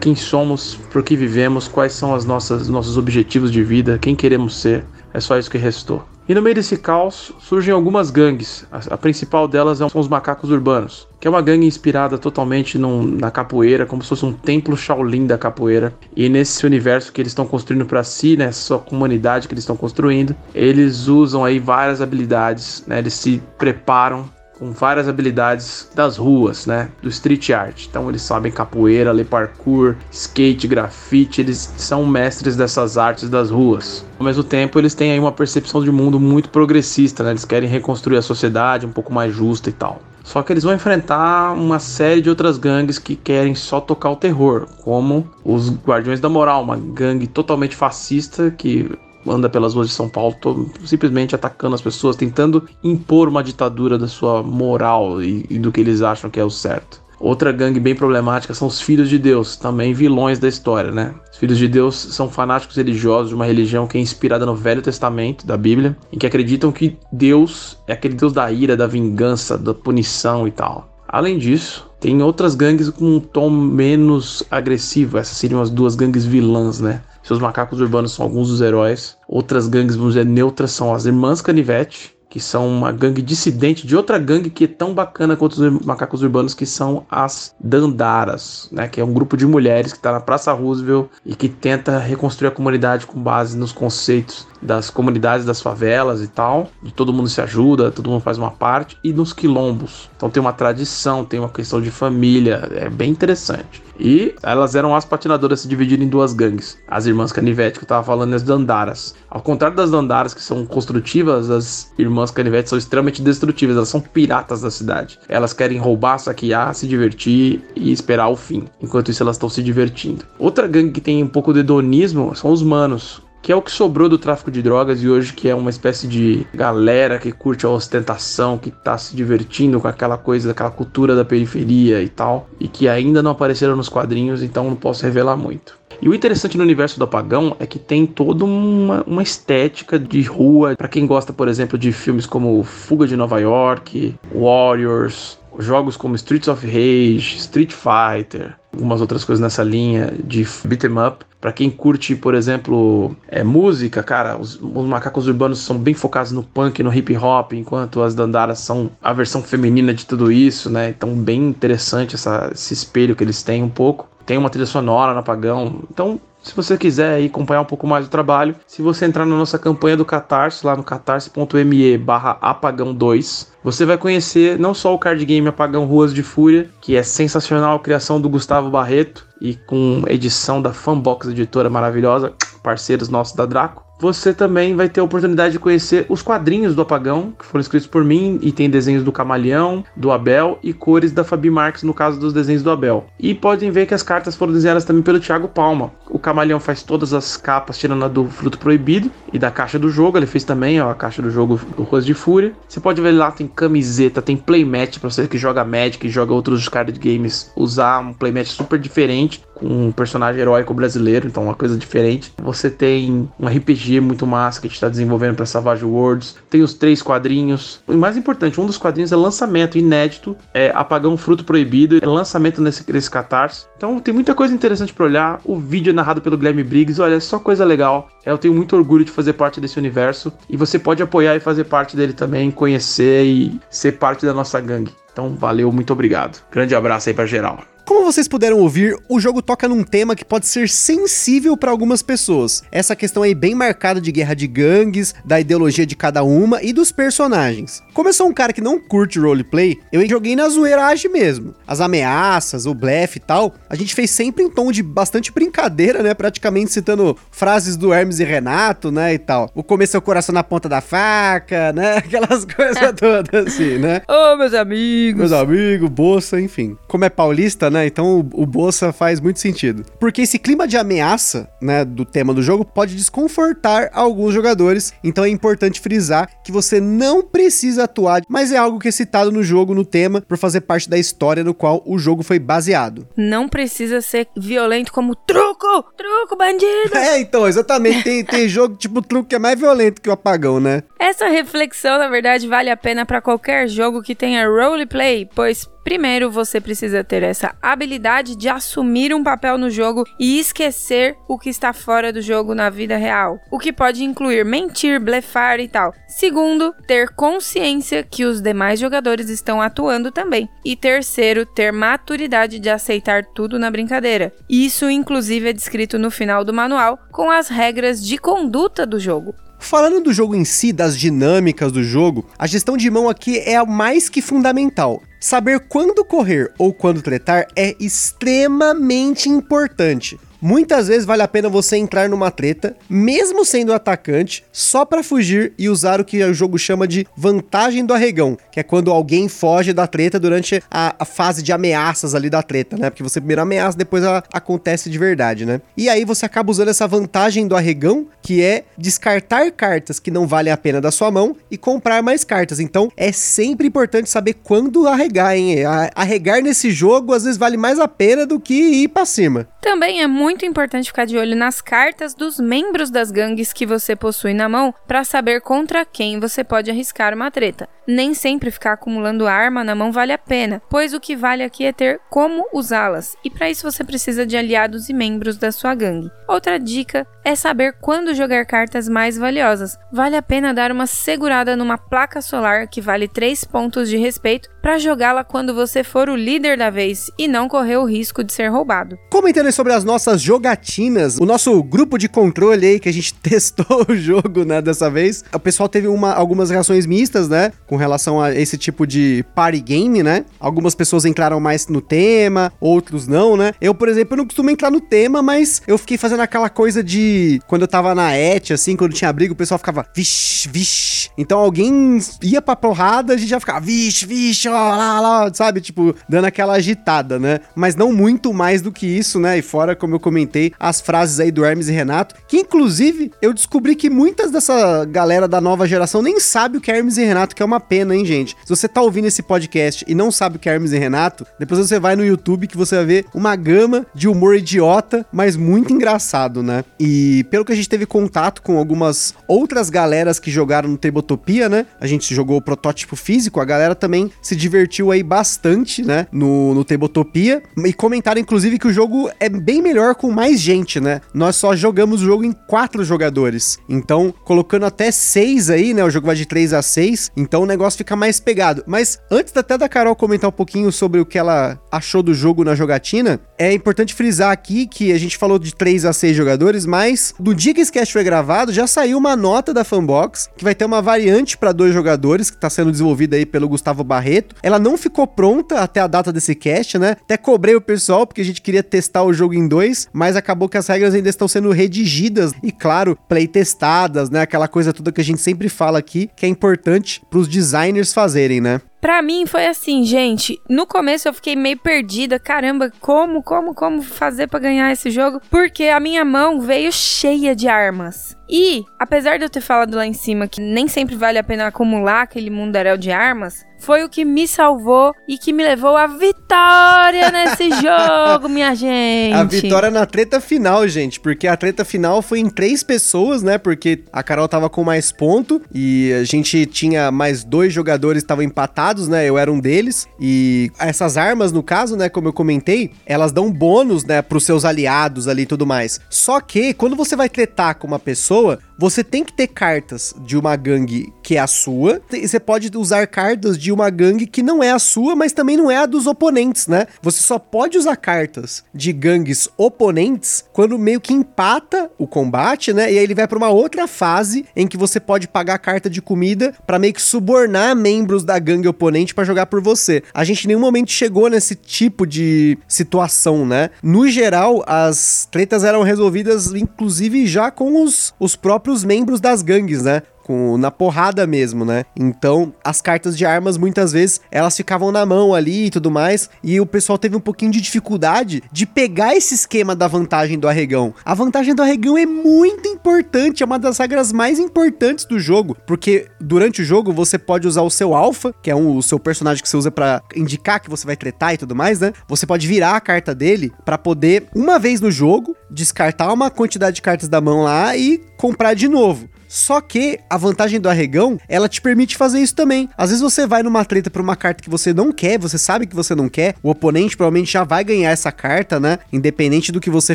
Quem 0.00 0.16
somos, 0.16 0.76
por 0.90 1.02
que 1.02 1.14
vivemos, 1.14 1.68
quais 1.68 1.92
são 1.92 2.16
nossas 2.22 2.68
nossos 2.68 2.96
objetivos 2.96 3.52
de 3.52 3.62
vida, 3.62 3.98
quem 3.98 4.16
queremos 4.16 4.56
ser. 4.56 4.84
É 5.12 5.20
só 5.20 5.36
isso 5.36 5.50
que 5.50 5.58
restou. 5.58 6.04
E 6.30 6.34
no 6.34 6.40
meio 6.40 6.54
desse 6.54 6.76
caos 6.76 7.32
surgem 7.40 7.74
algumas 7.74 8.08
gangues. 8.08 8.64
A, 8.70 8.94
a 8.94 8.96
principal 8.96 9.48
delas 9.48 9.78
são 9.78 9.90
os 9.92 10.06
macacos 10.06 10.48
urbanos, 10.48 11.08
que 11.18 11.26
é 11.26 11.30
uma 11.30 11.42
gangue 11.42 11.66
inspirada 11.66 12.16
totalmente 12.16 12.78
num, 12.78 13.02
na 13.02 13.32
capoeira, 13.32 13.84
como 13.84 14.00
se 14.00 14.10
fosse 14.10 14.24
um 14.24 14.32
templo 14.32 14.76
Shaolin 14.76 15.26
da 15.26 15.36
capoeira. 15.36 15.92
E 16.14 16.28
nesse 16.28 16.64
universo 16.64 17.12
que 17.12 17.20
eles 17.20 17.32
estão 17.32 17.44
construindo 17.44 17.84
para 17.84 18.04
si, 18.04 18.36
nessa 18.36 18.76
né, 18.76 18.82
comunidade 18.88 19.48
que 19.48 19.54
eles 19.54 19.64
estão 19.64 19.76
construindo, 19.76 20.36
eles 20.54 21.08
usam 21.08 21.44
aí 21.44 21.58
várias 21.58 22.00
habilidades, 22.00 22.84
né? 22.86 23.00
Eles 23.00 23.14
se 23.14 23.42
preparam 23.58 24.30
com 24.60 24.72
várias 24.72 25.08
habilidades 25.08 25.88
das 25.94 26.18
ruas, 26.18 26.66
né? 26.66 26.90
Do 27.02 27.08
street 27.08 27.48
art. 27.48 27.86
Então 27.88 28.10
eles 28.10 28.20
sabem 28.20 28.52
capoeira, 28.52 29.10
ler 29.10 29.24
parkour, 29.24 29.96
skate, 30.12 30.68
grafite, 30.68 31.40
eles 31.40 31.72
são 31.78 32.04
mestres 32.04 32.54
dessas 32.56 32.98
artes 32.98 33.30
das 33.30 33.50
ruas. 33.50 34.04
Ao 34.18 34.24
mesmo 34.24 34.44
tempo, 34.44 34.78
eles 34.78 34.94
têm 34.94 35.12
aí 35.12 35.18
uma 35.18 35.32
percepção 35.32 35.82
de 35.82 35.90
mundo 35.90 36.20
muito 36.20 36.50
progressista, 36.50 37.24
né? 37.24 37.30
Eles 37.30 37.46
querem 37.46 37.68
reconstruir 37.68 38.18
a 38.18 38.22
sociedade 38.22 38.84
um 38.84 38.92
pouco 38.92 39.10
mais 39.10 39.34
justa 39.34 39.70
e 39.70 39.72
tal. 39.72 40.02
Só 40.22 40.42
que 40.42 40.52
eles 40.52 40.62
vão 40.62 40.74
enfrentar 40.74 41.54
uma 41.54 41.78
série 41.78 42.20
de 42.20 42.28
outras 42.28 42.58
gangues 42.58 42.98
que 42.98 43.16
querem 43.16 43.54
só 43.54 43.80
tocar 43.80 44.10
o 44.10 44.16
terror, 44.16 44.66
como 44.82 45.26
os 45.42 45.70
Guardiões 45.70 46.20
da 46.20 46.28
Moral, 46.28 46.62
uma 46.62 46.76
gangue 46.76 47.26
totalmente 47.26 47.74
fascista 47.74 48.50
que 48.50 48.90
anda 49.26 49.48
pelas 49.48 49.74
ruas 49.74 49.88
de 49.88 49.94
São 49.94 50.08
Paulo 50.08 50.36
simplesmente 50.84 51.34
atacando 51.34 51.74
as 51.74 51.82
pessoas, 51.82 52.16
tentando 52.16 52.68
impor 52.82 53.28
uma 53.28 53.42
ditadura 53.42 53.98
da 53.98 54.08
sua 54.08 54.42
moral 54.42 55.22
e, 55.22 55.44
e 55.48 55.58
do 55.58 55.70
que 55.72 55.80
eles 55.80 56.02
acham 56.02 56.30
que 56.30 56.40
é 56.40 56.44
o 56.44 56.50
certo. 56.50 57.02
Outra 57.20 57.52
gangue 57.52 57.78
bem 57.78 57.94
problemática 57.94 58.54
são 58.54 58.66
os 58.66 58.80
Filhos 58.80 59.10
de 59.10 59.18
Deus, 59.18 59.54
também 59.54 59.92
vilões 59.92 60.38
da 60.38 60.48
história, 60.48 60.90
né? 60.90 61.14
Os 61.30 61.36
Filhos 61.36 61.58
de 61.58 61.68
Deus 61.68 61.94
são 61.94 62.30
fanáticos 62.30 62.76
religiosos 62.76 63.28
de 63.28 63.34
uma 63.34 63.44
religião 63.44 63.86
que 63.86 63.98
é 63.98 64.00
inspirada 64.00 64.46
no 64.46 64.56
Velho 64.56 64.80
Testamento, 64.80 65.46
da 65.46 65.54
Bíblia, 65.54 65.94
em 66.10 66.16
que 66.16 66.26
acreditam 66.26 66.72
que 66.72 66.96
Deus 67.12 67.76
é 67.86 67.92
aquele 67.92 68.14
Deus 68.14 68.32
da 68.32 68.50
ira, 68.50 68.74
da 68.74 68.86
vingança, 68.86 69.58
da 69.58 69.74
punição 69.74 70.48
e 70.48 70.50
tal. 70.50 70.88
Além 71.06 71.36
disso, 71.36 71.90
tem 72.00 72.22
outras 72.22 72.54
gangues 72.54 72.88
com 72.88 73.16
um 73.16 73.20
tom 73.20 73.50
menos 73.50 74.42
agressivo. 74.50 75.18
Essas 75.18 75.36
seriam 75.36 75.60
as 75.60 75.68
duas 75.68 75.94
gangues 75.94 76.24
vilãs, 76.24 76.80
né? 76.80 77.02
Seus 77.22 77.38
macacos 77.38 77.80
urbanos 77.80 78.12
são 78.12 78.24
alguns 78.24 78.48
dos 78.48 78.60
heróis. 78.60 79.16
Outras 79.28 79.68
gangues, 79.68 79.96
vamos 79.96 80.14
dizer, 80.14 80.26
neutras 80.26 80.72
são 80.72 80.94
as 80.94 81.06
Irmãs 81.06 81.40
Canivete, 81.40 82.16
que 82.30 82.38
são 82.38 82.68
uma 82.68 82.92
gangue 82.92 83.20
dissidente 83.20 83.84
de 83.84 83.96
outra 83.96 84.16
gangue 84.18 84.48
que 84.48 84.64
é 84.64 84.68
tão 84.68 84.94
bacana 84.94 85.36
quanto 85.36 85.54
os 85.54 85.84
macacos 85.84 86.22
urbanos, 86.22 86.54
que 86.54 86.64
são 86.64 87.04
as 87.10 87.54
Dandaras, 87.58 88.68
né? 88.70 88.86
Que 88.86 89.00
é 89.00 89.04
um 89.04 89.12
grupo 89.12 89.36
de 89.36 89.44
mulheres 89.44 89.92
que 89.92 89.98
está 89.98 90.12
na 90.12 90.20
Praça 90.20 90.52
Roosevelt 90.52 91.08
e 91.26 91.34
que 91.34 91.48
tenta 91.48 91.98
reconstruir 91.98 92.48
a 92.48 92.52
comunidade 92.52 93.04
com 93.04 93.20
base 93.20 93.58
nos 93.58 93.72
conceitos 93.72 94.46
das 94.62 94.90
comunidades 94.90 95.44
das 95.44 95.60
favelas 95.60 96.22
e 96.22 96.28
tal, 96.28 96.68
de 96.82 96.92
todo 96.92 97.12
mundo 97.12 97.28
se 97.28 97.40
ajuda, 97.40 97.90
todo 97.90 98.10
mundo 98.10 98.20
faz 98.20 98.38
uma 98.38 98.50
parte, 98.50 98.96
e 99.02 99.12
nos 99.12 99.32
quilombos. 99.32 100.10
Então 100.16 100.30
tem 100.30 100.40
uma 100.40 100.52
tradição, 100.52 101.24
tem 101.24 101.40
uma 101.40 101.48
questão 101.48 101.80
de 101.80 101.90
família, 101.90 102.68
é 102.72 102.88
bem 102.88 103.10
interessante. 103.10 103.82
E 103.98 104.34
elas 104.42 104.74
eram 104.74 104.94
as 104.94 105.04
patinadoras 105.04 105.60
se 105.60 105.68
dividindo 105.68 106.02
em 106.02 106.08
duas 106.08 106.32
gangues. 106.32 106.78
As 106.88 107.06
irmãs 107.06 107.32
Canivete, 107.32 107.78
que 107.78 107.84
eu 107.84 107.88
tava 107.88 108.04
falando, 108.04 108.32
e 108.32 108.34
as 108.34 108.42
Dandaras. 108.42 109.14
Ao 109.30 109.40
contrário 109.40 109.76
das 109.76 109.92
Dandaras, 109.92 110.34
que 110.34 110.42
são 110.42 110.66
construtivas, 110.66 111.50
as 111.50 111.92
irmãs 111.96 112.32
Canivete 112.32 112.68
são 112.68 112.76
extremamente 112.76 113.22
destrutivas. 113.22 113.76
Elas 113.76 113.88
são 113.88 114.00
piratas 114.00 114.62
da 114.62 114.70
cidade. 114.70 115.18
Elas 115.28 115.52
querem 115.52 115.78
roubar, 115.78 116.18
saquear, 116.18 116.74
se 116.74 116.88
divertir 116.88 117.62
e 117.76 117.92
esperar 117.92 118.28
o 118.28 118.36
fim. 118.36 118.64
Enquanto 118.82 119.10
isso, 119.10 119.22
elas 119.22 119.36
estão 119.36 119.48
se 119.48 119.62
divertindo. 119.62 120.24
Outra 120.38 120.66
gangue 120.66 120.90
que 120.90 121.00
tem 121.00 121.22
um 121.22 121.28
pouco 121.28 121.52
de 121.52 121.60
hedonismo 121.60 122.34
são 122.34 122.50
os 122.50 122.62
manos 122.62 123.22
que 123.42 123.52
é 123.52 123.56
o 123.56 123.62
que 123.62 123.70
sobrou 123.70 124.08
do 124.08 124.18
tráfico 124.18 124.50
de 124.50 124.62
drogas 124.62 125.02
e 125.02 125.08
hoje 125.08 125.32
que 125.32 125.48
é 125.48 125.54
uma 125.54 125.70
espécie 125.70 126.06
de 126.06 126.46
galera 126.54 127.18
que 127.18 127.32
curte 127.32 127.64
a 127.64 127.70
ostentação, 127.70 128.58
que 128.58 128.70
tá 128.70 128.96
se 128.98 129.16
divertindo 129.16 129.80
com 129.80 129.88
aquela 129.88 130.18
coisa, 130.18 130.50
aquela 130.50 130.70
cultura 130.70 131.16
da 131.16 131.24
periferia 131.24 132.02
e 132.02 132.08
tal, 132.08 132.48
e 132.58 132.68
que 132.68 132.88
ainda 132.88 133.22
não 133.22 133.30
apareceram 133.30 133.76
nos 133.76 133.88
quadrinhos, 133.88 134.42
então 134.42 134.64
não 134.64 134.76
posso 134.76 135.04
revelar 135.04 135.36
muito. 135.36 135.78
E 136.02 136.08
o 136.08 136.14
interessante 136.14 136.56
no 136.56 136.62
universo 136.62 136.98
do 136.98 137.04
Apagão 137.04 137.54
é 137.58 137.66
que 137.66 137.78
tem 137.78 138.06
toda 138.06 138.44
uma, 138.44 139.02
uma 139.06 139.22
estética 139.22 139.98
de 139.98 140.22
rua. 140.22 140.74
Para 140.74 140.88
quem 140.88 141.06
gosta, 141.06 141.30
por 141.30 141.46
exemplo, 141.46 141.78
de 141.78 141.92
filmes 141.92 142.24
como 142.24 142.62
Fuga 142.62 143.06
de 143.06 143.16
Nova 143.16 143.38
York, 143.38 144.14
Warriors, 144.34 145.38
jogos 145.58 145.98
como 145.98 146.14
Streets 146.14 146.48
of 146.48 146.64
Rage, 146.66 147.36
Street 147.36 147.72
Fighter, 147.72 148.56
algumas 148.72 149.02
outras 149.02 149.24
coisas 149.24 149.42
nessa 149.42 149.62
linha 149.62 150.14
de 150.24 150.46
beat 150.64 150.84
'em 150.84 150.98
up. 150.98 151.24
Para 151.40 151.52
quem 151.52 151.70
curte, 151.70 152.14
por 152.14 152.34
exemplo, 152.34 153.16
é, 153.26 153.42
música, 153.42 154.02
cara, 154.02 154.36
os, 154.36 154.60
os, 154.60 154.86
macacos 154.86 155.26
urbanos 155.26 155.60
são 155.60 155.78
bem 155.78 155.94
focados 155.94 156.32
no 156.32 156.42
punk, 156.42 156.82
no 156.82 156.92
hip 156.92 157.16
hop, 157.16 157.54
enquanto 157.54 158.02
as 158.02 158.14
dandaras 158.14 158.58
são 158.58 158.90
a 159.00 159.12
versão 159.12 159.42
feminina 159.42 159.94
de 159.94 160.04
tudo 160.04 160.30
isso, 160.30 160.68
né? 160.68 160.90
Então, 160.90 161.14
bem 161.14 161.48
interessante 161.48 162.14
essa, 162.14 162.50
esse 162.52 162.74
espelho 162.74 163.16
que 163.16 163.24
eles 163.24 163.42
têm 163.42 163.62
um 163.62 163.70
pouco. 163.70 164.06
Tem 164.26 164.36
uma 164.36 164.50
trilha 164.50 164.66
sonora 164.66 165.14
no 165.14 165.20
apagão. 165.20 165.82
Então, 165.90 166.20
se 166.42 166.54
você 166.54 166.76
quiser 166.76 167.14
aí 167.14 167.26
acompanhar 167.26 167.60
um 167.60 167.66
pouco 167.66 167.86
mais 167.86 168.06
do 168.06 168.10
trabalho, 168.10 168.56
se 168.66 168.82
você 168.82 169.04
entrar 169.04 169.26
na 169.26 169.36
nossa 169.36 169.58
campanha 169.58 169.96
do 169.96 170.04
Catarse, 170.04 170.64
lá 170.64 170.76
no 170.76 170.82
catarse.me 170.82 171.98
barra 171.98 172.38
apagão 172.40 172.94
2, 172.94 173.52
você 173.62 173.84
vai 173.84 173.98
conhecer 173.98 174.58
não 174.58 174.72
só 174.72 174.94
o 174.94 174.98
card 174.98 175.24
game 175.24 175.46
Apagão 175.46 175.84
Ruas 175.84 176.14
de 176.14 176.22
Fúria, 176.22 176.70
que 176.80 176.96
é 176.96 177.02
sensacional, 177.02 177.78
criação 177.80 178.20
do 178.20 178.28
Gustavo 178.28 178.70
Barreto 178.70 179.26
e 179.40 179.54
com 179.54 180.02
edição 180.08 180.62
da 180.62 180.72
Fanbox 180.72 181.28
Editora 181.28 181.68
maravilhosa, 181.68 182.32
parceiros 182.62 183.08
nossos 183.08 183.34
da 183.34 183.44
Draco, 183.44 183.89
você 184.00 184.32
também 184.32 184.74
vai 184.74 184.88
ter 184.88 185.00
a 185.00 185.04
oportunidade 185.04 185.52
de 185.52 185.58
conhecer 185.58 186.06
os 186.08 186.22
quadrinhos 186.22 186.74
do 186.74 186.80
Apagão, 186.80 187.34
que 187.38 187.44
foram 187.44 187.60
escritos 187.60 187.86
por 187.86 188.02
mim 188.02 188.38
e 188.40 188.50
tem 188.50 188.70
desenhos 188.70 189.04
do 189.04 189.12
Camaleão, 189.12 189.84
do 189.94 190.10
Abel 190.10 190.58
e 190.62 190.72
cores 190.72 191.12
da 191.12 191.22
Fabi 191.22 191.50
Marques 191.50 191.82
no 191.82 191.92
caso 191.92 192.18
dos 192.18 192.32
desenhos 192.32 192.62
do 192.62 192.70
Abel. 192.70 193.06
E 193.18 193.34
podem 193.34 193.70
ver 193.70 193.84
que 193.84 193.92
as 193.92 194.02
cartas 194.02 194.34
foram 194.34 194.54
desenhadas 194.54 194.86
também 194.86 195.02
pelo 195.02 195.20
Thiago 195.20 195.48
Palma. 195.48 195.92
O 196.08 196.18
Camaleão 196.18 196.58
faz 196.58 196.82
todas 196.82 197.12
as 197.12 197.36
capas, 197.36 197.76
tirando 197.76 198.04
a 198.04 198.08
do 198.08 198.24
Fruto 198.26 198.58
Proibido 198.58 199.10
e 199.32 199.38
da 199.38 199.50
caixa 199.50 199.78
do 199.78 199.90
jogo. 199.90 200.18
Ele 200.18 200.26
fez 200.26 200.44
também 200.44 200.80
ó, 200.80 200.90
a 200.90 200.94
caixa 200.94 201.22
do 201.22 201.30
jogo 201.30 201.60
do 201.76 201.82
Ruas 201.82 202.04
de 202.04 202.14
Fúria. 202.14 202.52
Você 202.68 202.80
pode 202.80 203.00
ver 203.00 203.12
lá, 203.12 203.30
tem 203.30 203.46
camiseta, 203.46 204.22
tem 204.22 204.36
playmat 204.36 204.98
para 204.98 205.10
você 205.10 205.26
que 205.26 205.38
joga 205.38 205.64
Magic 205.64 206.06
e 206.06 206.10
joga 206.10 206.32
outros 206.32 206.68
card 206.68 206.98
games, 206.98 207.50
usar 207.56 208.00
um 208.00 208.12
playmat 208.12 208.46
super 208.46 208.78
diferente 208.78 209.42
com 209.60 209.88
um 209.88 209.92
personagem 209.92 210.40
heróico 210.40 210.72
brasileiro, 210.72 211.28
então 211.28 211.44
uma 211.44 211.54
coisa 211.54 211.76
diferente. 211.76 212.32
Você 212.42 212.70
tem 212.70 213.28
um 213.38 213.46
RPG 213.46 214.00
muito 214.00 214.26
massa 214.26 214.60
que 214.60 214.66
a 214.66 214.68
gente 214.68 214.76
está 214.76 214.88
desenvolvendo 214.88 215.36
para 215.36 215.44
Savage 215.44 215.84
Worlds. 215.84 216.36
Tem 216.48 216.62
os 216.62 216.72
três 216.72 217.02
quadrinhos. 217.02 217.80
O 217.86 217.94
mais 217.94 218.16
importante, 218.16 218.60
um 218.60 218.66
dos 218.66 218.78
quadrinhos 218.78 219.12
é 219.12 219.16
lançamento 219.16 219.76
inédito, 219.76 220.34
é 220.54 220.72
Apagão 220.74 221.16
Fruto 221.16 221.44
Proibido, 221.44 221.98
é 222.02 222.06
lançamento 222.06 222.62
nesse, 222.62 222.90
nesse 222.90 223.10
catarse. 223.10 223.66
Então 223.76 224.00
tem 224.00 224.14
muita 224.14 224.34
coisa 224.34 224.54
interessante 224.54 224.94
para 224.94 225.04
olhar. 225.04 225.40
O 225.44 225.58
vídeo 225.58 225.90
é 225.90 225.92
narrado 225.92 226.22
pelo 226.22 226.38
Guilherme 226.38 226.64
Briggs, 226.64 227.00
olha, 227.00 227.14
é 227.16 227.20
só 227.20 227.38
coisa 227.38 227.64
legal. 227.64 228.08
Eu 228.24 228.38
tenho 228.38 228.54
muito 228.54 228.76
orgulho 228.76 229.04
de 229.04 229.10
fazer 229.10 229.19
parte 229.34 229.60
desse 229.60 229.78
universo 229.78 230.32
e 230.48 230.56
você 230.56 230.78
pode 230.78 231.02
apoiar 231.02 231.36
e 231.36 231.40
fazer 231.40 231.64
parte 231.64 231.96
dele 231.96 232.12
também, 232.12 232.50
conhecer 232.50 233.24
e 233.24 233.60
ser 233.68 233.92
parte 233.92 234.24
da 234.24 234.32
nossa 234.32 234.60
gangue. 234.60 234.94
Então, 235.12 235.34
valeu, 235.34 235.70
muito 235.70 235.92
obrigado. 235.92 236.42
Grande 236.50 236.74
abraço 236.74 237.08
aí 237.08 237.14
para 237.14 237.26
geral. 237.26 237.69
Como 237.86 238.04
vocês 238.04 238.28
puderam 238.28 238.58
ouvir, 238.58 238.96
o 239.08 239.20
jogo 239.20 239.42
toca 239.42 239.68
num 239.68 239.82
tema 239.82 240.14
que 240.14 240.24
pode 240.24 240.46
ser 240.46 240.68
sensível 240.68 241.56
para 241.56 241.70
algumas 241.70 242.02
pessoas. 242.02 242.62
Essa 242.70 242.94
questão 242.94 243.22
aí 243.22 243.34
bem 243.34 243.54
marcada 243.54 244.00
de 244.00 244.12
guerra 244.12 244.34
de 244.34 244.46
gangues, 244.46 245.14
da 245.24 245.40
ideologia 245.40 245.84
de 245.84 245.96
cada 245.96 246.22
uma 246.22 246.62
e 246.62 246.72
dos 246.72 246.92
personagens. 246.92 247.82
Como 247.92 248.08
eu 248.08 248.12
sou 248.12 248.28
um 248.28 248.32
cara 248.32 248.52
que 248.52 248.60
não 248.60 248.78
curte 248.78 249.18
roleplay, 249.18 249.78
eu 249.92 250.06
joguei 250.08 250.36
na 250.36 250.48
zoeiragem 250.48 251.10
mesmo. 251.10 251.54
As 251.66 251.80
ameaças, 251.80 252.66
o 252.66 252.74
blefe 252.74 253.18
e 253.18 253.20
tal, 253.20 253.54
a 253.68 253.74
gente 253.74 253.94
fez 253.94 254.10
sempre 254.10 254.44
em 254.44 254.50
tom 254.50 254.70
de 254.70 254.82
bastante 254.82 255.32
brincadeira, 255.32 256.02
né? 256.02 256.14
Praticamente 256.14 256.72
citando 256.72 257.16
frases 257.30 257.76
do 257.76 257.92
Hermes 257.92 258.20
e 258.20 258.24
Renato, 258.24 258.90
né? 258.90 259.14
E 259.14 259.18
tal. 259.18 259.50
O 259.54 259.62
começo 259.62 259.96
é 259.96 259.98
o 259.98 260.02
coração 260.02 260.32
na 260.32 260.44
ponta 260.44 260.68
da 260.68 260.80
faca, 260.80 261.72
né? 261.72 261.98
Aquelas 262.10 262.44
coisas 262.44 262.92
todas 262.96 263.46
assim, 263.46 263.78
né? 263.78 264.02
Ô, 264.08 264.34
oh, 264.34 264.36
meus 264.36 264.54
amigos! 264.54 265.18
Meus 265.18 265.32
amigos, 265.32 265.88
bolsa, 265.88 266.40
enfim. 266.40 266.76
Como 266.86 267.04
é 267.04 267.08
paulista, 267.08 267.70
né? 267.70 267.79
Então 267.86 268.20
o, 268.20 268.42
o 268.42 268.46
Bolsa 268.46 268.92
faz 268.92 269.20
muito 269.20 269.40
sentido. 269.40 269.84
Porque 269.98 270.22
esse 270.22 270.38
clima 270.38 270.66
de 270.66 270.76
ameaça, 270.76 271.48
né, 271.60 271.84
do 271.84 272.04
tema 272.04 272.34
do 272.34 272.42
jogo 272.42 272.64
pode 272.64 272.94
desconfortar 272.94 273.90
alguns 273.92 274.34
jogadores, 274.34 274.92
então 275.02 275.24
é 275.24 275.28
importante 275.28 275.80
frisar 275.80 276.28
que 276.44 276.52
você 276.52 276.80
não 276.80 277.22
precisa 277.22 277.84
atuar, 277.84 278.22
mas 278.28 278.52
é 278.52 278.56
algo 278.56 278.78
que 278.78 278.88
é 278.88 278.90
citado 278.90 279.30
no 279.32 279.42
jogo, 279.42 279.74
no 279.74 279.84
tema, 279.84 280.20
por 280.20 280.36
fazer 280.36 280.62
parte 280.62 280.88
da 280.88 280.98
história 280.98 281.44
no 281.44 281.54
qual 281.54 281.82
o 281.86 281.98
jogo 281.98 282.22
foi 282.22 282.38
baseado. 282.38 283.06
Não 283.16 283.48
precisa 283.48 284.00
ser 284.00 284.28
violento 284.36 284.92
como 284.92 285.14
truco, 285.14 285.84
truco, 285.96 286.36
bandido. 286.36 286.70
É, 287.00 287.18
então, 287.18 287.48
exatamente. 287.48 288.04
Tem, 288.04 288.24
tem 288.24 288.48
jogo 288.48 288.76
tipo 288.76 289.00
truco 289.00 289.28
que 289.28 289.34
é 289.34 289.38
mais 289.38 289.58
violento 289.58 290.00
que 290.00 290.08
o 290.08 290.12
apagão, 290.12 290.60
né? 290.60 290.82
Essa 290.98 291.28
reflexão, 291.28 291.98
na 291.98 292.08
verdade, 292.08 292.46
vale 292.46 292.70
a 292.70 292.76
pena 292.76 293.06
para 293.06 293.20
qualquer 293.20 293.68
jogo 293.68 294.02
que 294.02 294.14
tenha 294.14 294.46
roleplay, 294.46 295.28
pois 295.34 295.68
Primeiro, 295.82 296.30
você 296.30 296.60
precisa 296.60 297.02
ter 297.02 297.22
essa 297.22 297.54
habilidade 297.60 298.36
de 298.36 298.48
assumir 298.48 299.14
um 299.14 299.24
papel 299.24 299.56
no 299.56 299.70
jogo 299.70 300.04
e 300.18 300.38
esquecer 300.38 301.16
o 301.26 301.38
que 301.38 301.48
está 301.48 301.72
fora 301.72 302.12
do 302.12 302.20
jogo 302.20 302.54
na 302.54 302.68
vida 302.68 302.96
real, 302.96 303.38
o 303.50 303.58
que 303.58 303.72
pode 303.72 304.04
incluir 304.04 304.44
mentir, 304.44 305.00
blefar 305.00 305.58
e 305.58 305.68
tal. 305.68 305.92
Segundo, 306.06 306.74
ter 306.86 307.08
consciência 307.10 308.02
que 308.02 308.24
os 308.24 308.40
demais 308.40 308.78
jogadores 308.78 309.28
estão 309.30 309.60
atuando 309.60 310.10
também. 310.10 310.48
E 310.64 310.76
terceiro, 310.76 311.46
ter 311.46 311.72
maturidade 311.72 312.58
de 312.58 312.68
aceitar 312.68 313.24
tudo 313.24 313.58
na 313.58 313.70
brincadeira. 313.70 314.32
Isso, 314.48 314.90
inclusive, 314.90 315.48
é 315.48 315.52
descrito 315.52 315.98
no 315.98 316.10
final 316.10 316.44
do 316.44 316.52
manual 316.52 316.98
com 317.10 317.30
as 317.30 317.48
regras 317.48 318.04
de 318.04 318.18
conduta 318.18 318.86
do 318.86 319.00
jogo. 319.00 319.34
Falando 319.58 320.00
do 320.00 320.12
jogo 320.12 320.34
em 320.34 320.44
si, 320.44 320.72
das 320.72 320.98
dinâmicas 320.98 321.70
do 321.70 321.84
jogo, 321.84 322.26
a 322.38 322.46
gestão 322.46 322.76
de 322.76 322.90
mão 322.90 323.08
aqui 323.08 323.38
é 323.38 323.56
a 323.56 323.64
mais 323.66 324.08
que 324.08 324.22
fundamental. 324.22 325.02
Saber 325.22 325.60
quando 325.60 326.02
correr 326.02 326.50
ou 326.56 326.72
quando 326.72 327.02
tretar 327.02 327.46
é 327.54 327.76
extremamente 327.78 329.28
importante. 329.28 330.18
Muitas 330.40 330.88
vezes 330.88 331.04
vale 331.04 331.22
a 331.22 331.28
pena 331.28 331.48
você 331.48 331.76
entrar 331.76 332.08
numa 332.08 332.30
treta, 332.30 332.76
mesmo 332.88 333.44
sendo 333.44 333.72
atacante, 333.72 334.42
só 334.50 334.84
para 334.84 335.02
fugir 335.02 335.52
e 335.58 335.68
usar 335.68 336.00
o 336.00 336.04
que 336.04 336.22
o 336.24 336.32
jogo 336.32 336.58
chama 336.58 336.88
de 336.88 337.06
vantagem 337.16 337.84
do 337.84 337.92
arregão, 337.92 338.38
que 338.50 338.58
é 338.58 338.62
quando 338.62 338.90
alguém 338.90 339.28
foge 339.28 339.72
da 339.72 339.86
treta 339.86 340.18
durante 340.18 340.62
a, 340.70 340.94
a 340.98 341.04
fase 341.04 341.42
de 341.42 341.52
ameaças 341.52 342.14
ali 342.14 342.30
da 342.30 342.42
treta, 342.42 342.76
né? 342.76 342.88
Porque 342.88 343.02
você 343.02 343.20
primeiro 343.20 343.42
ameaça, 343.42 343.76
depois 343.76 344.02
ela 344.02 344.24
acontece 344.32 344.88
de 344.88 344.98
verdade, 344.98 345.44
né? 345.44 345.60
E 345.76 345.88
aí 345.88 346.04
você 346.04 346.24
acaba 346.24 346.50
usando 346.50 346.68
essa 346.68 346.88
vantagem 346.88 347.46
do 347.46 347.54
arregão, 347.54 348.06
que 348.22 348.42
é 348.42 348.64
descartar 348.78 349.50
cartas 349.52 350.00
que 350.00 350.10
não 350.10 350.26
valem 350.26 350.52
a 350.52 350.56
pena 350.56 350.80
da 350.80 350.90
sua 350.90 351.10
mão 351.10 351.36
e 351.50 351.58
comprar 351.58 352.02
mais 352.02 352.24
cartas. 352.24 352.60
Então 352.60 352.90
é 352.96 353.12
sempre 353.12 353.66
importante 353.66 354.08
saber 354.08 354.34
quando 354.42 354.88
arregar, 354.88 355.36
hein? 355.36 355.56
Arregar 355.94 356.40
nesse 356.42 356.70
jogo 356.70 357.12
às 357.12 357.24
vezes 357.24 357.38
vale 357.38 357.56
mais 357.56 357.78
a 357.78 357.86
pena 357.86 358.24
do 358.24 358.40
que 358.40 358.54
ir 358.54 358.88
para 358.88 359.04
cima. 359.04 359.46
Também 359.60 360.00
é 360.00 360.06
muito 360.06 360.46
importante 360.46 360.86
ficar 360.86 361.04
de 361.04 361.18
olho 361.18 361.36
nas 361.36 361.60
cartas 361.60 362.14
dos 362.14 362.40
membros 362.40 362.90
das 362.90 363.10
gangues 363.10 363.52
que 363.52 363.66
você 363.66 363.94
possui 363.94 364.32
na 364.32 364.48
mão 364.48 364.74
para 364.86 365.04
saber 365.04 365.42
contra 365.42 365.84
quem 365.84 366.18
você 366.18 366.42
pode 366.42 366.70
arriscar 366.70 367.14
uma 367.14 367.30
treta. 367.30 367.68
Nem 367.90 368.14
sempre 368.14 368.50
ficar 368.50 368.72
acumulando 368.72 369.26
arma 369.26 369.64
na 369.64 369.74
mão 369.74 369.92
vale 369.92 370.12
a 370.12 370.18
pena, 370.18 370.62
pois 370.70 370.94
o 370.94 371.00
que 371.00 371.16
vale 371.16 371.42
aqui 371.42 371.64
é 371.64 371.72
ter 371.72 372.00
como 372.08 372.46
usá-las, 372.52 373.16
e 373.24 373.28
para 373.30 373.50
isso 373.50 373.70
você 373.70 373.84
precisa 373.84 374.24
de 374.24 374.36
aliados 374.36 374.88
e 374.88 374.94
membros 374.94 375.36
da 375.36 375.52
sua 375.52 375.74
gangue. 375.74 376.10
Outra 376.28 376.58
dica 376.58 377.06
é 377.24 377.34
saber 377.34 377.74
quando 377.80 378.14
jogar 378.14 378.46
cartas 378.46 378.88
mais 378.88 379.18
valiosas. 379.18 379.76
Vale 379.92 380.16
a 380.16 380.22
pena 380.22 380.54
dar 380.54 380.70
uma 380.70 380.86
segurada 380.86 381.56
numa 381.56 381.76
placa 381.76 382.22
solar 382.22 382.68
que 382.68 382.80
vale 382.80 383.08
3 383.08 383.44
pontos 383.44 383.88
de 383.88 383.96
respeito 383.96 384.48
para 384.62 384.78
jogá-la 384.78 385.24
quando 385.24 385.54
você 385.54 385.82
for 385.82 386.08
o 386.08 386.16
líder 386.16 386.56
da 386.56 386.70
vez 386.70 387.10
e 387.18 387.26
não 387.26 387.48
correr 387.48 387.76
o 387.78 387.84
risco 387.84 388.22
de 388.22 388.32
ser 388.32 388.48
roubado. 388.48 388.98
Comentando 389.10 389.50
sobre 389.52 389.72
as 389.72 389.84
nossas 389.84 390.20
jogatinas, 390.20 391.18
o 391.18 391.26
nosso 391.26 391.62
grupo 391.62 391.98
de 391.98 392.08
controle 392.08 392.66
aí 392.66 392.80
que 392.80 392.88
a 392.88 392.92
gente 392.92 393.14
testou 393.20 393.86
o 393.88 393.94
jogo, 393.94 394.44
né, 394.44 394.60
dessa 394.62 394.90
vez, 394.90 395.24
o 395.32 395.40
pessoal 395.40 395.68
teve 395.68 395.88
uma, 395.88 396.12
algumas 396.12 396.50
reações 396.50 396.86
mistas, 396.86 397.28
né, 397.28 397.52
com 397.66 397.76
relação 397.80 398.20
a 398.20 398.32
esse 398.34 398.56
tipo 398.56 398.86
de 398.86 399.24
party 399.34 399.60
game, 399.60 400.02
né? 400.02 400.24
Algumas 400.38 400.74
pessoas 400.74 401.04
entraram 401.04 401.40
mais 401.40 401.66
no 401.66 401.80
tema, 401.80 402.52
outros 402.60 403.08
não, 403.08 403.36
né? 403.36 403.52
Eu, 403.60 403.74
por 403.74 403.88
exemplo, 403.88 404.16
não 404.16 404.24
costumo 404.24 404.50
entrar 404.50 404.70
no 404.70 404.80
tema, 404.80 405.22
mas 405.22 405.62
eu 405.66 405.76
fiquei 405.76 405.98
fazendo 405.98 406.20
aquela 406.20 406.48
coisa 406.48 406.82
de 406.82 407.40
quando 407.46 407.62
eu 407.62 407.68
tava 407.68 407.94
na 407.94 408.16
ET, 408.16 408.50
assim, 408.52 408.76
quando 408.76 408.92
tinha 408.92 409.12
briga, 409.12 409.32
o 409.32 409.36
pessoal 409.36 409.58
ficava 409.58 409.84
vixe, 409.94 410.48
vixe. 410.48 411.10
Então 411.18 411.38
alguém 411.38 411.98
ia 412.22 412.40
pra 412.40 412.54
porrada, 412.54 413.14
a 413.14 413.16
gente 413.16 413.28
já 413.28 413.40
ficava 413.40 413.60
vixe, 413.60 414.06
vixe, 414.06 414.48
ó, 414.48 414.52
lá, 414.52 415.00
lá, 415.00 415.34
sabe? 415.34 415.60
Tipo, 415.60 415.94
dando 416.08 416.26
aquela 416.26 416.54
agitada, 416.54 417.18
né? 417.18 417.40
Mas 417.54 417.74
não 417.74 417.92
muito 417.92 418.32
mais 418.32 418.62
do 418.62 418.70
que 418.70 418.86
isso, 418.86 419.18
né? 419.18 419.38
E 419.38 419.42
fora, 419.42 419.74
como 419.74 419.94
eu 419.94 420.00
comentei, 420.00 420.52
as 420.58 420.80
frases 420.80 421.20
aí 421.20 421.30
do 421.30 421.44
Hermes 421.44 421.68
e 421.68 421.72
Renato, 421.72 422.14
que 422.28 422.38
inclusive 422.38 423.10
eu 423.20 423.32
descobri 423.32 423.74
que 423.74 423.90
muitas 423.90 424.30
dessa 424.30 424.84
galera 424.84 425.26
da 425.26 425.40
nova 425.40 425.66
geração 425.66 426.02
nem 426.02 426.20
sabe 426.20 426.58
o 426.58 426.60
que 426.60 426.70
é 426.70 426.78
Hermes 426.78 426.96
e 426.96 427.04
Renato, 427.04 427.34
que 427.34 427.42
é 427.42 427.46
uma 427.46 427.60
pena, 427.70 427.94
hein, 427.94 428.04
gente? 428.04 428.36
Se 428.44 428.48
você 428.48 428.66
tá 428.66 428.82
ouvindo 428.82 429.06
esse 429.06 429.22
podcast 429.22 429.84
e 429.86 429.94
não 429.94 430.10
sabe 430.10 430.36
o 430.36 430.38
que 430.40 430.48
é 430.48 430.52
Hermes 430.54 430.72
e 430.72 430.78
Renato, 430.78 431.24
depois 431.38 431.60
você 431.60 431.78
vai 431.78 431.94
no 431.94 432.04
YouTube 432.04 432.48
que 432.48 432.56
você 432.56 432.74
vai 432.74 432.84
ver 432.84 433.06
uma 433.14 433.36
gama 433.36 433.86
de 433.94 434.08
humor 434.08 434.34
idiota, 434.34 435.06
mas 435.12 435.36
muito 435.36 435.72
engraçado, 435.72 436.42
né? 436.42 436.64
E 436.80 437.24
pelo 437.30 437.44
que 437.44 437.52
a 437.52 437.54
gente 437.54 437.68
teve 437.68 437.86
contato 437.86 438.42
com 438.42 438.58
algumas 438.58 439.14
outras 439.28 439.70
galeras 439.70 440.18
que 440.18 440.32
jogaram 440.32 440.68
no 440.68 440.76
Tabletopia, 440.76 441.48
né? 441.48 441.64
A 441.80 441.86
gente 441.86 442.12
jogou 442.12 442.38
o 442.38 442.42
protótipo 442.42 442.96
físico, 442.96 443.40
a 443.40 443.44
galera 443.44 443.76
também 443.76 444.10
se 444.20 444.34
divertiu 444.34 444.90
aí 444.90 445.04
bastante, 445.04 445.84
né? 445.84 446.08
No, 446.10 446.52
no 446.52 446.64
Tabletopia. 446.64 447.40
E 447.64 447.72
comentaram, 447.72 448.20
inclusive, 448.20 448.58
que 448.58 448.66
o 448.66 448.72
jogo 448.72 449.08
é 449.20 449.28
bem 449.28 449.62
melhor 449.62 449.94
com 449.94 450.10
mais 450.10 450.40
gente, 450.40 450.80
né? 450.80 451.00
Nós 451.14 451.36
só 451.36 451.54
jogamos 451.54 452.02
o 452.02 452.04
jogo 452.04 452.24
em 452.24 452.32
quatro 452.32 452.82
jogadores. 452.82 453.58
Então, 453.68 454.12
colocando 454.24 454.66
até 454.66 454.90
seis 454.90 455.50
aí, 455.50 455.72
né? 455.72 455.84
O 455.84 455.90
jogo 455.90 456.08
vai 456.08 456.16
de 456.16 456.26
3 456.26 456.52
a 456.52 456.62
6. 456.62 457.12
Então 457.16 457.46
negócio 457.50 457.78
fica 457.78 457.94
mais 457.94 458.18
pegado. 458.18 458.62
Mas 458.66 458.98
antes 459.10 459.36
até 459.36 459.58
da 459.58 459.68
Carol 459.68 459.94
comentar 459.94 460.28
um 460.28 460.32
pouquinho 460.32 460.70
sobre 460.72 461.00
o 461.00 461.06
que 461.06 461.18
ela 461.18 461.58
achou 461.70 462.02
do 462.02 462.14
jogo 462.14 462.44
na 462.44 462.54
jogatina, 462.54 463.20
é 463.38 463.52
importante 463.52 463.94
frisar 463.94 464.30
aqui 464.30 464.66
que 464.66 464.92
a 464.92 464.98
gente 464.98 465.16
falou 465.16 465.38
de 465.38 465.54
3 465.54 465.84
a 465.84 465.92
6 465.92 466.16
jogadores, 466.16 466.66
mas 466.66 467.14
no 467.18 467.34
dia 467.34 467.54
que 467.54 467.60
esse 467.60 467.72
cast 467.72 467.92
foi 467.92 468.04
gravado, 468.04 468.52
já 468.52 468.66
saiu 468.66 468.98
uma 468.98 469.16
nota 469.16 469.52
da 469.52 469.64
Fanbox 469.64 470.30
que 470.36 470.44
vai 470.44 470.54
ter 470.54 470.64
uma 470.64 470.80
variante 470.80 471.36
para 471.36 471.52
dois 471.52 471.72
jogadores 471.74 472.30
que 472.30 472.36
está 472.36 472.48
sendo 472.48 472.70
desenvolvida 472.70 473.16
aí 473.16 473.26
pelo 473.26 473.48
Gustavo 473.48 473.82
Barreto. 473.82 474.36
Ela 474.42 474.58
não 474.58 474.76
ficou 474.76 475.06
pronta 475.06 475.60
até 475.60 475.80
a 475.80 475.86
data 475.86 476.12
desse 476.12 476.34
cast, 476.34 476.78
né? 476.78 476.96
Até 477.02 477.16
cobrei 477.16 477.54
o 477.54 477.60
pessoal 477.60 478.06
porque 478.06 478.20
a 478.20 478.24
gente 478.24 478.42
queria 478.42 478.62
testar 478.62 479.02
o 479.02 479.12
jogo 479.12 479.34
em 479.34 479.46
dois, 479.46 479.88
mas 479.92 480.16
acabou 480.16 480.48
que 480.48 480.56
as 480.56 480.66
regras 480.66 480.94
ainda 480.94 481.08
estão 481.08 481.28
sendo 481.28 481.50
redigidas 481.50 482.32
e, 482.42 482.52
claro, 482.52 482.96
playtestadas, 483.08 484.10
né? 484.10 484.20
Aquela 484.20 484.48
coisa 484.48 484.72
toda 484.72 484.92
que 484.92 485.00
a 485.00 485.04
gente 485.04 485.20
sempre 485.20 485.48
fala 485.48 485.78
aqui, 485.78 486.10
que 486.16 486.26
é 486.26 486.28
importante 486.28 487.02
para 487.10 487.18
os 487.18 487.28
designers 487.40 487.94
fazerem, 487.94 488.40
né? 488.40 488.60
Pra 488.80 489.00
mim 489.00 489.26
foi 489.26 489.46
assim, 489.46 489.84
gente. 489.84 490.40
No 490.48 490.66
começo 490.66 491.08
eu 491.08 491.14
fiquei 491.14 491.34
meio 491.34 491.58
perdida. 491.58 492.18
Caramba, 492.18 492.70
como, 492.80 493.22
como, 493.22 493.54
como 493.54 493.82
fazer 493.82 494.26
para 494.26 494.40
ganhar 494.40 494.70
esse 494.70 494.90
jogo? 494.90 495.20
Porque 495.30 495.64
a 495.64 495.80
minha 495.80 496.04
mão 496.04 496.40
veio 496.40 496.70
cheia 496.72 497.34
de 497.34 497.48
armas. 497.48 498.16
E, 498.28 498.62
apesar 498.78 499.18
de 499.18 499.24
eu 499.24 499.30
ter 499.30 499.40
falado 499.40 499.74
lá 499.74 499.86
em 499.86 499.92
cima 499.92 500.28
que 500.28 500.40
nem 500.40 500.68
sempre 500.68 500.94
vale 500.94 501.18
a 501.18 501.24
pena 501.24 501.46
acumular 501.46 502.02
aquele 502.02 502.30
mundaréu 502.30 502.76
de 502.76 502.90
armas, 502.90 503.44
foi 503.60 503.84
o 503.84 503.88
que 503.88 504.04
me 504.04 504.26
salvou 504.26 504.92
e 505.06 505.18
que 505.18 505.32
me 505.32 505.42
levou 505.42 505.76
à 505.76 505.86
vitória 505.86 507.10
nesse 507.10 507.50
jogo, 507.60 508.28
minha 508.28 508.54
gente. 508.54 509.14
A 509.14 509.24
vitória 509.24 509.70
na 509.70 509.86
treta 509.86 510.20
final, 510.20 510.66
gente, 510.66 510.98
porque 510.98 511.26
a 511.26 511.36
treta 511.36 511.64
final 511.64 512.02
foi 512.02 512.20
em 512.20 512.28
três 512.28 512.62
pessoas, 512.62 513.22
né? 513.22 513.38
Porque 513.38 513.84
a 513.92 514.02
Carol 514.02 514.26
tava 514.28 514.48
com 514.48 514.64
mais 514.64 514.90
ponto 514.90 515.40
e 515.54 515.92
a 515.92 516.04
gente 516.04 516.46
tinha 516.46 516.90
mais 516.90 517.22
dois 517.22 517.52
jogadores 517.52 518.02
que 518.02 518.06
estavam 518.06 518.24
empatados, 518.24 518.88
né? 518.88 519.06
Eu 519.06 519.18
era 519.18 519.30
um 519.30 519.38
deles. 519.38 519.86
E 520.00 520.50
essas 520.58 520.96
armas, 520.96 521.32
no 521.32 521.42
caso, 521.42 521.76
né, 521.76 521.88
como 521.88 522.08
eu 522.08 522.12
comentei, 522.12 522.72
elas 522.86 523.12
dão 523.12 523.30
bônus, 523.30 523.84
né, 523.84 524.02
pros 524.02 524.24
seus 524.24 524.44
aliados 524.44 525.06
ali 525.08 525.22
e 525.22 525.26
tudo 525.26 525.46
mais. 525.46 525.80
Só 525.88 526.20
que 526.20 526.54
quando 526.54 526.76
você 526.76 526.96
vai 526.96 527.08
tretar 527.08 527.54
com 527.56 527.66
uma 527.66 527.78
pessoa, 527.78 528.38
você 528.60 528.84
tem 528.84 529.02
que 529.02 529.14
ter 529.14 529.26
cartas 529.28 529.94
de 530.04 530.18
uma 530.18 530.36
gangue 530.36 530.92
que 531.02 531.16
é 531.16 531.18
a 531.18 531.26
sua, 531.26 531.80
e 531.90 532.06
você 532.06 532.20
pode 532.20 532.54
usar 532.54 532.86
cartas 532.86 533.38
de 533.38 533.50
uma 533.50 533.70
gangue 533.70 534.06
que 534.06 534.22
não 534.22 534.42
é 534.42 534.50
a 534.50 534.58
sua, 534.58 534.94
mas 534.94 535.14
também 535.14 535.34
não 535.34 535.50
é 535.50 535.56
a 535.56 535.64
dos 535.64 535.86
oponentes, 535.86 536.46
né? 536.46 536.66
Você 536.82 537.02
só 537.02 537.18
pode 537.18 537.56
usar 537.56 537.74
cartas 537.76 538.44
de 538.54 538.70
gangues 538.70 539.30
oponentes 539.38 540.26
quando 540.30 540.58
meio 540.58 540.78
que 540.78 540.92
empata 540.92 541.70
o 541.78 541.86
combate, 541.86 542.52
né? 542.52 542.70
E 542.70 542.76
aí 542.76 542.84
ele 542.84 542.94
vai 542.94 543.08
para 543.08 543.16
uma 543.16 543.30
outra 543.30 543.66
fase 543.66 544.26
em 544.36 544.46
que 544.46 544.58
você 544.58 544.78
pode 544.78 545.08
pagar 545.08 545.38
carta 545.38 545.70
de 545.70 545.80
comida 545.80 546.34
para 546.46 546.58
meio 546.58 546.74
que 546.74 546.82
subornar 546.82 547.56
membros 547.56 548.04
da 548.04 548.18
gangue 548.18 548.46
oponente 548.46 548.94
para 548.94 549.04
jogar 549.04 549.24
por 549.24 549.40
você. 549.40 549.82
A 549.94 550.04
gente 550.04 550.24
em 550.24 550.28
nenhum 550.28 550.40
momento 550.40 550.70
chegou 550.70 551.08
nesse 551.08 551.34
tipo 551.34 551.86
de 551.86 552.36
situação, 552.46 553.24
né? 553.24 553.48
No 553.62 553.88
geral, 553.88 554.44
as 554.46 555.08
tretas 555.10 555.44
eram 555.44 555.62
resolvidas 555.62 556.34
inclusive 556.34 557.06
já 557.06 557.30
com 557.30 557.64
os, 557.64 557.94
os 557.98 558.14
próprios 558.16 558.49
membros 558.64 559.00
das 559.00 559.22
gangues, 559.22 559.62
né? 559.62 559.82
Com 560.10 560.36
na 560.36 560.50
porrada 560.50 561.06
mesmo, 561.06 561.44
né? 561.44 561.64
Então, 561.78 562.34
as 562.44 562.60
cartas 562.60 562.98
de 562.98 563.06
armas 563.06 563.38
muitas 563.38 563.70
vezes 563.70 564.00
elas 564.10 564.36
ficavam 564.36 564.72
na 564.72 564.84
mão 564.84 565.14
ali 565.14 565.46
e 565.46 565.50
tudo 565.50 565.70
mais, 565.70 566.10
e 566.20 566.40
o 566.40 566.46
pessoal 566.46 566.76
teve 566.76 566.96
um 566.96 567.00
pouquinho 567.00 567.30
de 567.30 567.40
dificuldade 567.40 568.20
de 568.32 568.44
pegar 568.44 568.96
esse 568.96 569.14
esquema 569.14 569.54
da 569.54 569.68
vantagem 569.68 570.18
do 570.18 570.26
arregão. 570.26 570.74
A 570.84 570.94
vantagem 570.94 571.32
do 571.32 571.42
arregão 571.42 571.78
é 571.78 571.86
muito 571.86 572.48
importante, 572.48 573.22
é 573.22 573.26
uma 573.26 573.38
das 573.38 573.56
regras 573.58 573.92
mais 573.92 574.18
importantes 574.18 574.84
do 574.84 574.98
jogo, 574.98 575.36
porque 575.46 575.86
durante 576.00 576.42
o 576.42 576.44
jogo 576.44 576.72
você 576.72 576.98
pode 576.98 577.28
usar 577.28 577.42
o 577.42 577.50
seu 577.50 577.72
alfa, 577.72 578.12
que 578.20 578.32
é 578.32 578.34
um, 578.34 578.56
o 578.56 578.62
seu 578.64 578.80
personagem 578.80 579.22
que 579.22 579.28
você 579.28 579.36
usa 579.36 579.52
para 579.52 579.80
indicar 579.94 580.40
que 580.40 580.50
você 580.50 580.66
vai 580.66 580.76
tretar 580.76 581.14
e 581.14 581.18
tudo 581.18 581.36
mais, 581.36 581.60
né? 581.60 581.72
Você 581.86 582.04
pode 582.04 582.26
virar 582.26 582.56
a 582.56 582.60
carta 582.60 582.92
dele 582.92 583.32
para 583.44 583.56
poder 583.56 584.08
uma 584.12 584.40
vez 584.40 584.60
no 584.60 584.72
jogo 584.72 585.14
descartar 585.30 585.92
uma 585.92 586.10
quantidade 586.10 586.56
de 586.56 586.62
cartas 586.62 586.88
da 586.88 587.00
mão 587.00 587.22
lá 587.22 587.56
e 587.56 587.80
comprar 587.96 588.34
de 588.34 588.48
novo. 588.48 588.88
Só 589.10 589.40
que 589.40 589.80
a 589.90 589.96
vantagem 589.96 590.40
do 590.40 590.48
arregão, 590.48 590.96
ela 591.08 591.28
te 591.28 591.40
permite 591.40 591.76
fazer 591.76 591.98
isso 591.98 592.14
também. 592.14 592.48
Às 592.56 592.70
vezes 592.70 592.80
você 592.80 593.08
vai 593.08 593.24
numa 593.24 593.44
treta 593.44 593.68
pra 593.68 593.82
uma 593.82 593.96
carta 593.96 594.22
que 594.22 594.30
você 594.30 594.54
não 594.54 594.70
quer, 594.70 595.00
você 595.00 595.18
sabe 595.18 595.48
que 595.48 595.56
você 595.56 595.74
não 595.74 595.88
quer, 595.88 596.14
o 596.22 596.30
oponente 596.30 596.76
provavelmente 596.76 597.10
já 597.10 597.24
vai 597.24 597.42
ganhar 597.42 597.72
essa 597.72 597.90
carta, 597.90 598.38
né? 598.38 598.60
Independente 598.72 599.32
do 599.32 599.40
que 599.40 599.50
você 599.50 599.74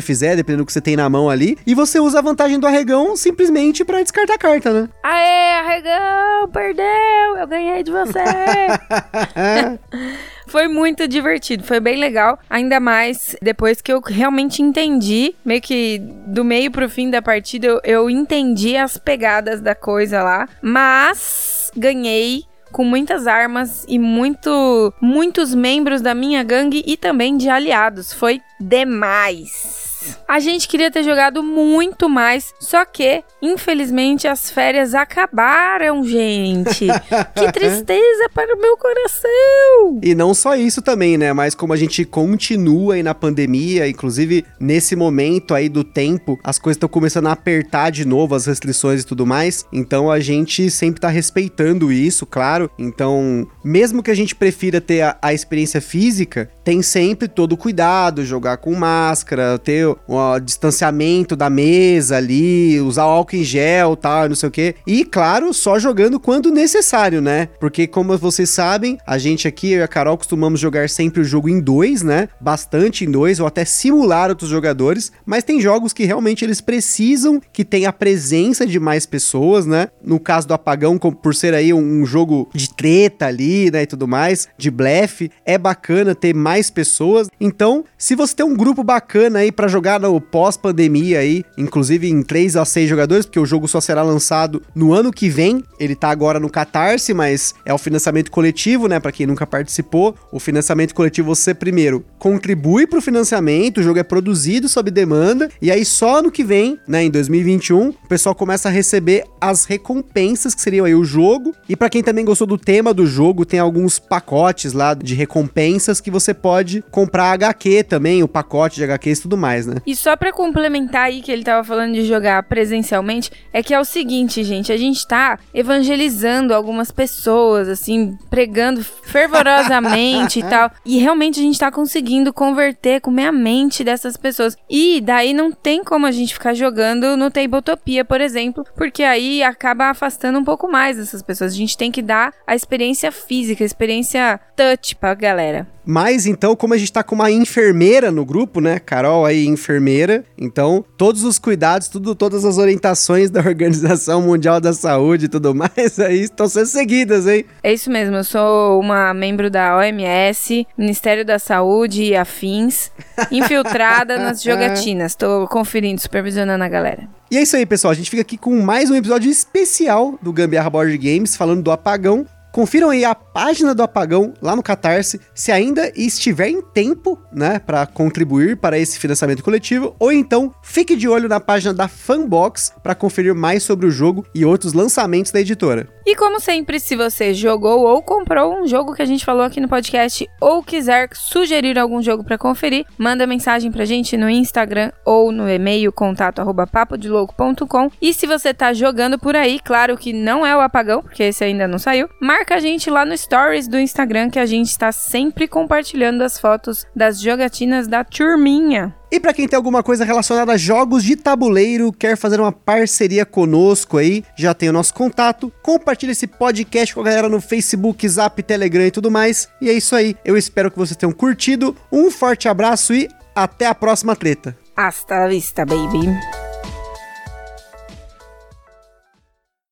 fizer, 0.00 0.36
dependendo 0.36 0.64
do 0.64 0.66
que 0.66 0.72
você 0.72 0.80
tem 0.80 0.96
na 0.96 1.10
mão 1.10 1.28
ali. 1.28 1.58
E 1.66 1.74
você 1.74 2.00
usa 2.00 2.20
a 2.20 2.22
vantagem 2.22 2.58
do 2.58 2.66
arregão 2.66 3.14
simplesmente 3.14 3.84
para 3.84 4.02
descartar 4.02 4.36
a 4.36 4.38
carta, 4.38 4.72
né? 4.72 4.88
Aê, 5.02 5.58
arregão, 5.58 6.48
perdeu, 6.50 7.36
eu 7.38 7.46
ganhei 7.46 7.82
de 7.82 7.90
você. 7.90 8.24
Foi 10.46 10.68
muito 10.68 11.08
divertido, 11.08 11.64
foi 11.64 11.80
bem 11.80 11.96
legal. 11.96 12.38
Ainda 12.48 12.78
mais 12.78 13.36
depois 13.42 13.80
que 13.80 13.92
eu 13.92 14.00
realmente 14.00 14.62
entendi, 14.62 15.34
meio 15.44 15.60
que 15.60 15.98
do 16.26 16.44
meio 16.44 16.70
pro 16.70 16.88
fim 16.88 17.10
da 17.10 17.20
partida, 17.20 17.66
eu, 17.66 17.80
eu 17.84 18.10
entendi 18.10 18.76
as 18.76 18.96
pegadas 18.96 19.60
da 19.60 19.74
coisa 19.74 20.22
lá. 20.22 20.48
Mas 20.62 21.70
ganhei 21.76 22.44
com 22.72 22.84
muitas 22.84 23.26
armas 23.26 23.84
e 23.88 23.98
muito 23.98 24.92
muitos 25.00 25.54
membros 25.54 26.00
da 26.00 26.14
minha 26.14 26.42
gangue 26.42 26.82
e 26.86 26.96
também 26.96 27.36
de 27.36 27.48
aliados. 27.48 28.12
Foi 28.12 28.40
demais. 28.60 29.95
A 30.28 30.38
gente 30.38 30.68
queria 30.68 30.90
ter 30.90 31.02
jogado 31.02 31.42
muito 31.42 32.08
mais, 32.08 32.54
só 32.58 32.84
que, 32.84 33.22
infelizmente, 33.40 34.26
as 34.26 34.50
férias 34.50 34.94
acabaram, 34.94 36.04
gente. 36.04 36.86
que 37.34 37.52
tristeza 37.52 38.28
para 38.34 38.54
o 38.54 38.60
meu 38.60 38.76
coração! 38.76 40.00
E 40.02 40.14
não 40.14 40.34
só 40.34 40.54
isso 40.56 40.82
também, 40.82 41.16
né? 41.16 41.32
Mas 41.32 41.54
como 41.54 41.72
a 41.72 41.76
gente 41.76 42.04
continua 42.04 42.94
aí 42.94 43.02
na 43.02 43.14
pandemia, 43.14 43.88
inclusive 43.88 44.44
nesse 44.60 44.96
momento 44.96 45.54
aí 45.54 45.68
do 45.68 45.84
tempo, 45.84 46.38
as 46.42 46.58
coisas 46.58 46.76
estão 46.76 46.88
começando 46.88 47.26
a 47.26 47.32
apertar 47.32 47.90
de 47.90 48.04
novo, 48.04 48.34
as 48.34 48.46
restrições 48.46 49.02
e 49.02 49.06
tudo 49.06 49.26
mais. 49.26 49.64
Então 49.72 50.10
a 50.10 50.20
gente 50.20 50.70
sempre 50.70 51.00
tá 51.00 51.08
respeitando 51.08 51.92
isso, 51.92 52.26
claro. 52.26 52.70
Então, 52.78 53.46
mesmo 53.64 54.02
que 54.02 54.10
a 54.10 54.14
gente 54.14 54.34
prefira 54.34 54.80
ter 54.80 55.02
a, 55.02 55.16
a 55.22 55.32
experiência 55.32 55.80
física, 55.80 56.50
tem 56.64 56.82
sempre 56.82 57.28
todo 57.28 57.52
o 57.52 57.56
cuidado, 57.56 58.24
jogar 58.24 58.56
com 58.58 58.74
máscara, 58.74 59.58
ter 59.58 59.95
o 60.06 60.38
distanciamento 60.38 61.36
da 61.36 61.50
mesa 61.50 62.16
ali, 62.16 62.80
usar 62.80 63.02
álcool 63.02 63.36
em 63.36 63.44
gel, 63.44 63.96
tal, 63.96 64.28
não 64.28 64.36
sei 64.36 64.48
o 64.48 64.52
quê. 64.52 64.74
E 64.86 65.04
claro, 65.04 65.52
só 65.52 65.78
jogando 65.78 66.18
quando 66.18 66.50
necessário, 66.50 67.20
né? 67.20 67.48
Porque 67.60 67.86
como 67.86 68.16
vocês 68.18 68.50
sabem, 68.50 68.98
a 69.06 69.18
gente 69.18 69.46
aqui, 69.46 69.72
eu 69.72 69.80
e 69.80 69.82
a 69.82 69.88
Carol 69.88 70.16
costumamos 70.16 70.60
jogar 70.60 70.88
sempre 70.88 71.20
o 71.20 71.24
jogo 71.24 71.48
em 71.48 71.60
dois, 71.60 72.02
né? 72.02 72.28
Bastante 72.40 73.04
em 73.04 73.10
dois, 73.10 73.40
ou 73.40 73.46
até 73.46 73.64
simular 73.64 74.30
outros 74.30 74.50
jogadores, 74.50 75.12
mas 75.24 75.44
tem 75.44 75.60
jogos 75.60 75.92
que 75.92 76.04
realmente 76.04 76.44
eles 76.44 76.60
precisam 76.60 77.40
que 77.52 77.64
tenha 77.64 77.88
a 77.88 77.92
presença 77.92 78.66
de 78.66 78.78
mais 78.78 79.06
pessoas, 79.06 79.66
né? 79.66 79.88
No 80.02 80.18
caso 80.18 80.48
do 80.48 80.54
Apagão, 80.54 80.98
por 80.98 81.34
ser 81.34 81.54
aí 81.54 81.72
um 81.72 82.04
jogo 82.04 82.48
de 82.54 82.72
treta 82.74 83.26
ali, 83.26 83.70
né, 83.70 83.82
e 83.82 83.86
tudo 83.86 84.06
mais, 84.08 84.48
de 84.56 84.70
blefe, 84.70 85.30
é 85.44 85.58
bacana 85.58 86.14
ter 86.14 86.34
mais 86.34 86.70
pessoas. 86.70 87.28
Então, 87.40 87.84
se 87.96 88.14
você 88.14 88.34
tem 88.34 88.46
um 88.46 88.56
grupo 88.56 88.82
bacana 88.82 89.40
aí 89.40 89.52
para 89.52 89.68
jogar 89.76 90.00
no 90.00 90.18
pós-pandemia 90.18 91.18
aí, 91.18 91.44
inclusive 91.58 92.08
em 92.08 92.22
3 92.22 92.56
a 92.56 92.64
6 92.64 92.88
jogadores, 92.88 93.26
porque 93.26 93.38
o 93.38 93.44
jogo 93.44 93.68
só 93.68 93.78
será 93.78 94.02
lançado 94.02 94.62
no 94.74 94.94
ano 94.94 95.12
que 95.12 95.28
vem. 95.28 95.62
Ele 95.78 95.94
tá 95.94 96.08
agora 96.08 96.40
no 96.40 96.48
Catarse, 96.48 97.12
mas 97.12 97.54
é 97.62 97.74
o 97.74 97.78
financiamento 97.78 98.30
coletivo, 98.30 98.88
né, 98.88 98.98
para 98.98 99.12
quem 99.12 99.26
nunca 99.26 99.46
participou. 99.46 100.14
O 100.32 100.40
financiamento 100.40 100.94
coletivo 100.94 101.34
você 101.34 101.52
primeiro 101.52 102.02
contribui 102.18 102.86
para 102.86 102.98
o 102.98 103.02
financiamento, 103.02 103.78
o 103.78 103.82
jogo 103.82 103.98
é 103.98 104.02
produzido 104.02 104.66
sob 104.66 104.90
demanda 104.90 105.50
e 105.60 105.70
aí 105.70 105.84
só 105.84 106.22
no 106.22 106.30
que 106.30 106.42
vem, 106.42 106.78
né, 106.88 107.04
em 107.04 107.10
2021, 107.10 107.90
o 107.90 108.08
pessoal 108.08 108.34
começa 108.34 108.68
a 108.68 108.72
receber 108.72 109.24
as 109.38 109.66
recompensas 109.66 110.54
que 110.54 110.62
seriam 110.62 110.86
aí 110.86 110.94
o 110.94 111.04
jogo. 111.04 111.54
E 111.68 111.76
para 111.76 111.90
quem 111.90 112.02
também 112.02 112.24
gostou 112.24 112.46
do 112.46 112.56
tema 112.56 112.94
do 112.94 113.06
jogo, 113.06 113.44
tem 113.44 113.60
alguns 113.60 113.98
pacotes 113.98 114.72
lá 114.72 114.94
de 114.94 115.14
recompensas 115.14 116.00
que 116.00 116.10
você 116.10 116.32
pode 116.32 116.82
comprar 116.90 117.32
HQ 117.32 117.84
também, 117.84 118.22
o 118.22 118.28
pacote 118.28 118.76
de 118.76 118.84
HQs 118.84 119.18
e 119.18 119.22
tudo 119.22 119.36
mais, 119.36 119.65
né? 119.66 119.76
E 119.86 119.94
só 119.94 120.16
para 120.16 120.32
complementar 120.32 121.06
aí 121.06 121.20
que 121.20 121.30
ele 121.32 121.44
tava 121.44 121.64
falando 121.64 121.94
de 121.94 122.04
jogar 122.04 122.42
presencialmente, 122.44 123.30
é 123.52 123.62
que 123.62 123.74
é 123.74 123.80
o 123.80 123.84
seguinte, 123.84 124.42
gente, 124.44 124.72
a 124.72 124.76
gente 124.76 125.06
tá 125.06 125.38
evangelizando 125.52 126.54
algumas 126.54 126.90
pessoas, 126.90 127.68
assim, 127.68 128.16
pregando 128.30 128.82
fervorosamente 128.82 130.40
e 130.40 130.42
tal, 130.48 130.70
e 130.84 130.98
realmente 130.98 131.40
a 131.40 131.42
gente 131.42 131.58
tá 131.58 131.70
conseguindo 131.70 132.32
converter, 132.32 133.00
comer 133.00 133.26
a 133.26 133.32
mente 133.32 133.84
dessas 133.84 134.16
pessoas. 134.16 134.56
E 134.68 135.00
daí 135.00 135.32
não 135.32 135.52
tem 135.52 135.82
como 135.82 136.06
a 136.06 136.10
gente 136.10 136.34
ficar 136.34 136.54
jogando 136.54 137.16
no 137.16 137.30
Tabletopia, 137.30 138.04
por 138.04 138.20
exemplo, 138.20 138.64
porque 138.76 139.02
aí 139.02 139.42
acaba 139.42 139.90
afastando 139.90 140.38
um 140.38 140.44
pouco 140.44 140.70
mais 140.70 140.98
essas 140.98 141.22
pessoas. 141.22 141.52
A 141.52 141.56
gente 141.56 141.76
tem 141.76 141.90
que 141.90 142.02
dar 142.02 142.32
a 142.46 142.54
experiência 142.54 143.10
física, 143.12 143.64
a 143.64 143.66
experiência 143.66 144.40
touch 144.56 144.96
pra 144.96 145.14
galera. 145.14 145.66
Mas 145.86 146.26
então, 146.26 146.56
como 146.56 146.74
a 146.74 146.76
gente 146.76 146.92
tá 146.92 147.04
com 147.04 147.14
uma 147.14 147.30
enfermeira 147.30 148.10
no 148.10 148.24
grupo, 148.24 148.60
né? 148.60 148.80
Carol 148.80 149.24
aí, 149.24 149.46
enfermeira. 149.46 150.24
Então, 150.36 150.84
todos 150.96 151.22
os 151.22 151.38
cuidados, 151.38 151.86
tudo, 151.86 152.14
todas 152.14 152.44
as 152.44 152.58
orientações 152.58 153.30
da 153.30 153.38
Organização 153.46 154.20
Mundial 154.20 154.60
da 154.60 154.72
Saúde 154.72 155.26
e 155.26 155.28
tudo 155.28 155.54
mais 155.54 156.00
aí 156.00 156.22
estão 156.22 156.48
sendo 156.48 156.66
seguidas, 156.66 157.26
hein? 157.28 157.44
É 157.62 157.72
isso 157.72 157.88
mesmo, 157.88 158.16
eu 158.16 158.24
sou 158.24 158.80
uma 158.80 159.14
membro 159.14 159.48
da 159.48 159.76
OMS, 159.76 160.66
Ministério 160.76 161.24
da 161.24 161.38
Saúde 161.38 162.02
e 162.02 162.16
afins, 162.16 162.90
infiltrada 163.30 164.18
nas 164.18 164.42
jogatinas. 164.42 165.14
Tô 165.14 165.46
conferindo, 165.46 166.00
supervisionando 166.00 166.64
a 166.64 166.68
galera. 166.68 167.08
E 167.30 167.36
é 167.36 167.42
isso 167.42 167.56
aí, 167.56 167.66
pessoal. 167.66 167.90
A 167.92 167.94
gente 167.94 168.10
fica 168.10 168.22
aqui 168.22 168.36
com 168.36 168.60
mais 168.60 168.90
um 168.90 168.94
episódio 168.94 169.30
especial 169.30 170.18
do 170.22 170.32
Gambiarra 170.32 170.70
Board 170.70 170.96
Games, 170.98 171.36
falando 171.36 171.62
do 171.62 171.70
apagão. 171.70 172.26
Confiram 172.56 172.88
aí 172.88 173.04
a 173.04 173.14
página 173.14 173.74
do 173.74 173.82
Apagão 173.82 174.32
lá 174.40 174.56
no 174.56 174.62
Catarse, 174.62 175.20
se 175.34 175.52
ainda 175.52 175.92
estiver 175.94 176.48
em 176.48 176.62
tempo, 176.62 177.18
né, 177.30 177.58
para 177.58 177.84
contribuir 177.84 178.56
para 178.56 178.78
esse 178.78 178.98
financiamento 178.98 179.44
coletivo, 179.44 179.94
ou 179.98 180.10
então 180.10 180.54
fique 180.62 180.96
de 180.96 181.06
olho 181.06 181.28
na 181.28 181.38
página 181.38 181.74
da 181.74 181.86
Fanbox 181.86 182.72
para 182.82 182.94
conferir 182.94 183.34
mais 183.34 183.62
sobre 183.62 183.84
o 183.84 183.90
jogo 183.90 184.24
e 184.34 184.42
outros 184.42 184.72
lançamentos 184.72 185.30
da 185.32 185.38
editora. 185.38 185.86
E 186.06 186.16
como 186.16 186.40
sempre, 186.40 186.80
se 186.80 186.96
você 186.96 187.34
jogou 187.34 187.80
ou 187.80 188.00
comprou 188.00 188.58
um 188.58 188.66
jogo 188.66 188.94
que 188.94 189.02
a 189.02 189.06
gente 189.06 189.24
falou 189.24 189.42
aqui 189.42 189.60
no 189.60 189.68
podcast 189.68 190.26
ou 190.40 190.62
quiser 190.62 191.10
sugerir 191.12 191.78
algum 191.78 192.00
jogo 192.00 192.24
para 192.24 192.38
conferir, 192.38 192.86
manda 192.96 193.26
mensagem 193.26 193.70
pra 193.70 193.84
gente 193.84 194.16
no 194.16 194.30
Instagram 194.30 194.92
ou 195.04 195.30
no 195.30 195.46
e-mail 195.46 195.92
contato@papodelouco.com. 195.92 197.90
E 198.00 198.14
se 198.14 198.26
você 198.26 198.54
tá 198.54 198.72
jogando 198.72 199.18
por 199.18 199.36
aí, 199.36 199.60
claro 199.62 199.94
que 199.98 200.14
não 200.14 200.46
é 200.46 200.56
o 200.56 200.60
Apagão, 200.60 201.02
porque 201.02 201.24
esse 201.24 201.44
ainda 201.44 201.68
não 201.68 201.78
saiu, 201.78 202.08
marca 202.18 202.45
marca 202.46 202.54
a 202.54 202.60
gente 202.60 202.88
lá 202.88 203.04
no 203.04 203.16
Stories 203.18 203.66
do 203.66 203.76
Instagram 203.76 204.30
que 204.30 204.38
a 204.38 204.46
gente 204.46 204.68
está 204.68 204.92
sempre 204.92 205.48
compartilhando 205.48 206.22
as 206.22 206.38
fotos 206.38 206.86
das 206.94 207.20
jogatinas 207.20 207.88
da 207.88 208.04
turminha. 208.04 208.94
E 209.10 209.18
para 209.18 209.34
quem 209.34 209.48
tem 209.48 209.56
alguma 209.56 209.82
coisa 209.82 210.04
relacionada 210.04 210.52
a 210.52 210.56
jogos 210.56 211.02
de 211.02 211.16
tabuleiro, 211.16 211.92
quer 211.92 212.16
fazer 212.16 212.38
uma 212.38 212.52
parceria 212.52 213.26
conosco 213.26 213.98
aí, 213.98 214.22
já 214.36 214.54
tem 214.54 214.68
o 214.68 214.72
nosso 214.72 214.94
contato. 214.94 215.52
Compartilhe 215.60 216.12
esse 216.12 216.28
podcast 216.28 216.94
com 216.94 217.00
a 217.00 217.04
galera 217.04 217.28
no 217.28 217.40
Facebook, 217.40 218.08
Zap, 218.08 218.40
Telegram 218.40 218.86
e 218.86 218.92
tudo 218.92 219.10
mais. 219.10 219.48
E 219.60 219.68
é 219.68 219.72
isso 219.72 219.96
aí. 219.96 220.14
Eu 220.24 220.36
espero 220.36 220.70
que 220.70 220.78
vocês 220.78 220.96
tenham 220.96 221.12
curtido. 221.12 221.76
Um 221.90 222.12
forte 222.12 222.48
abraço 222.48 222.94
e 222.94 223.08
até 223.34 223.66
a 223.66 223.74
próxima 223.74 224.14
treta. 224.14 224.56
Hasta 224.76 225.18
la 225.18 225.28
vista, 225.28 225.64
baby. 225.64 226.45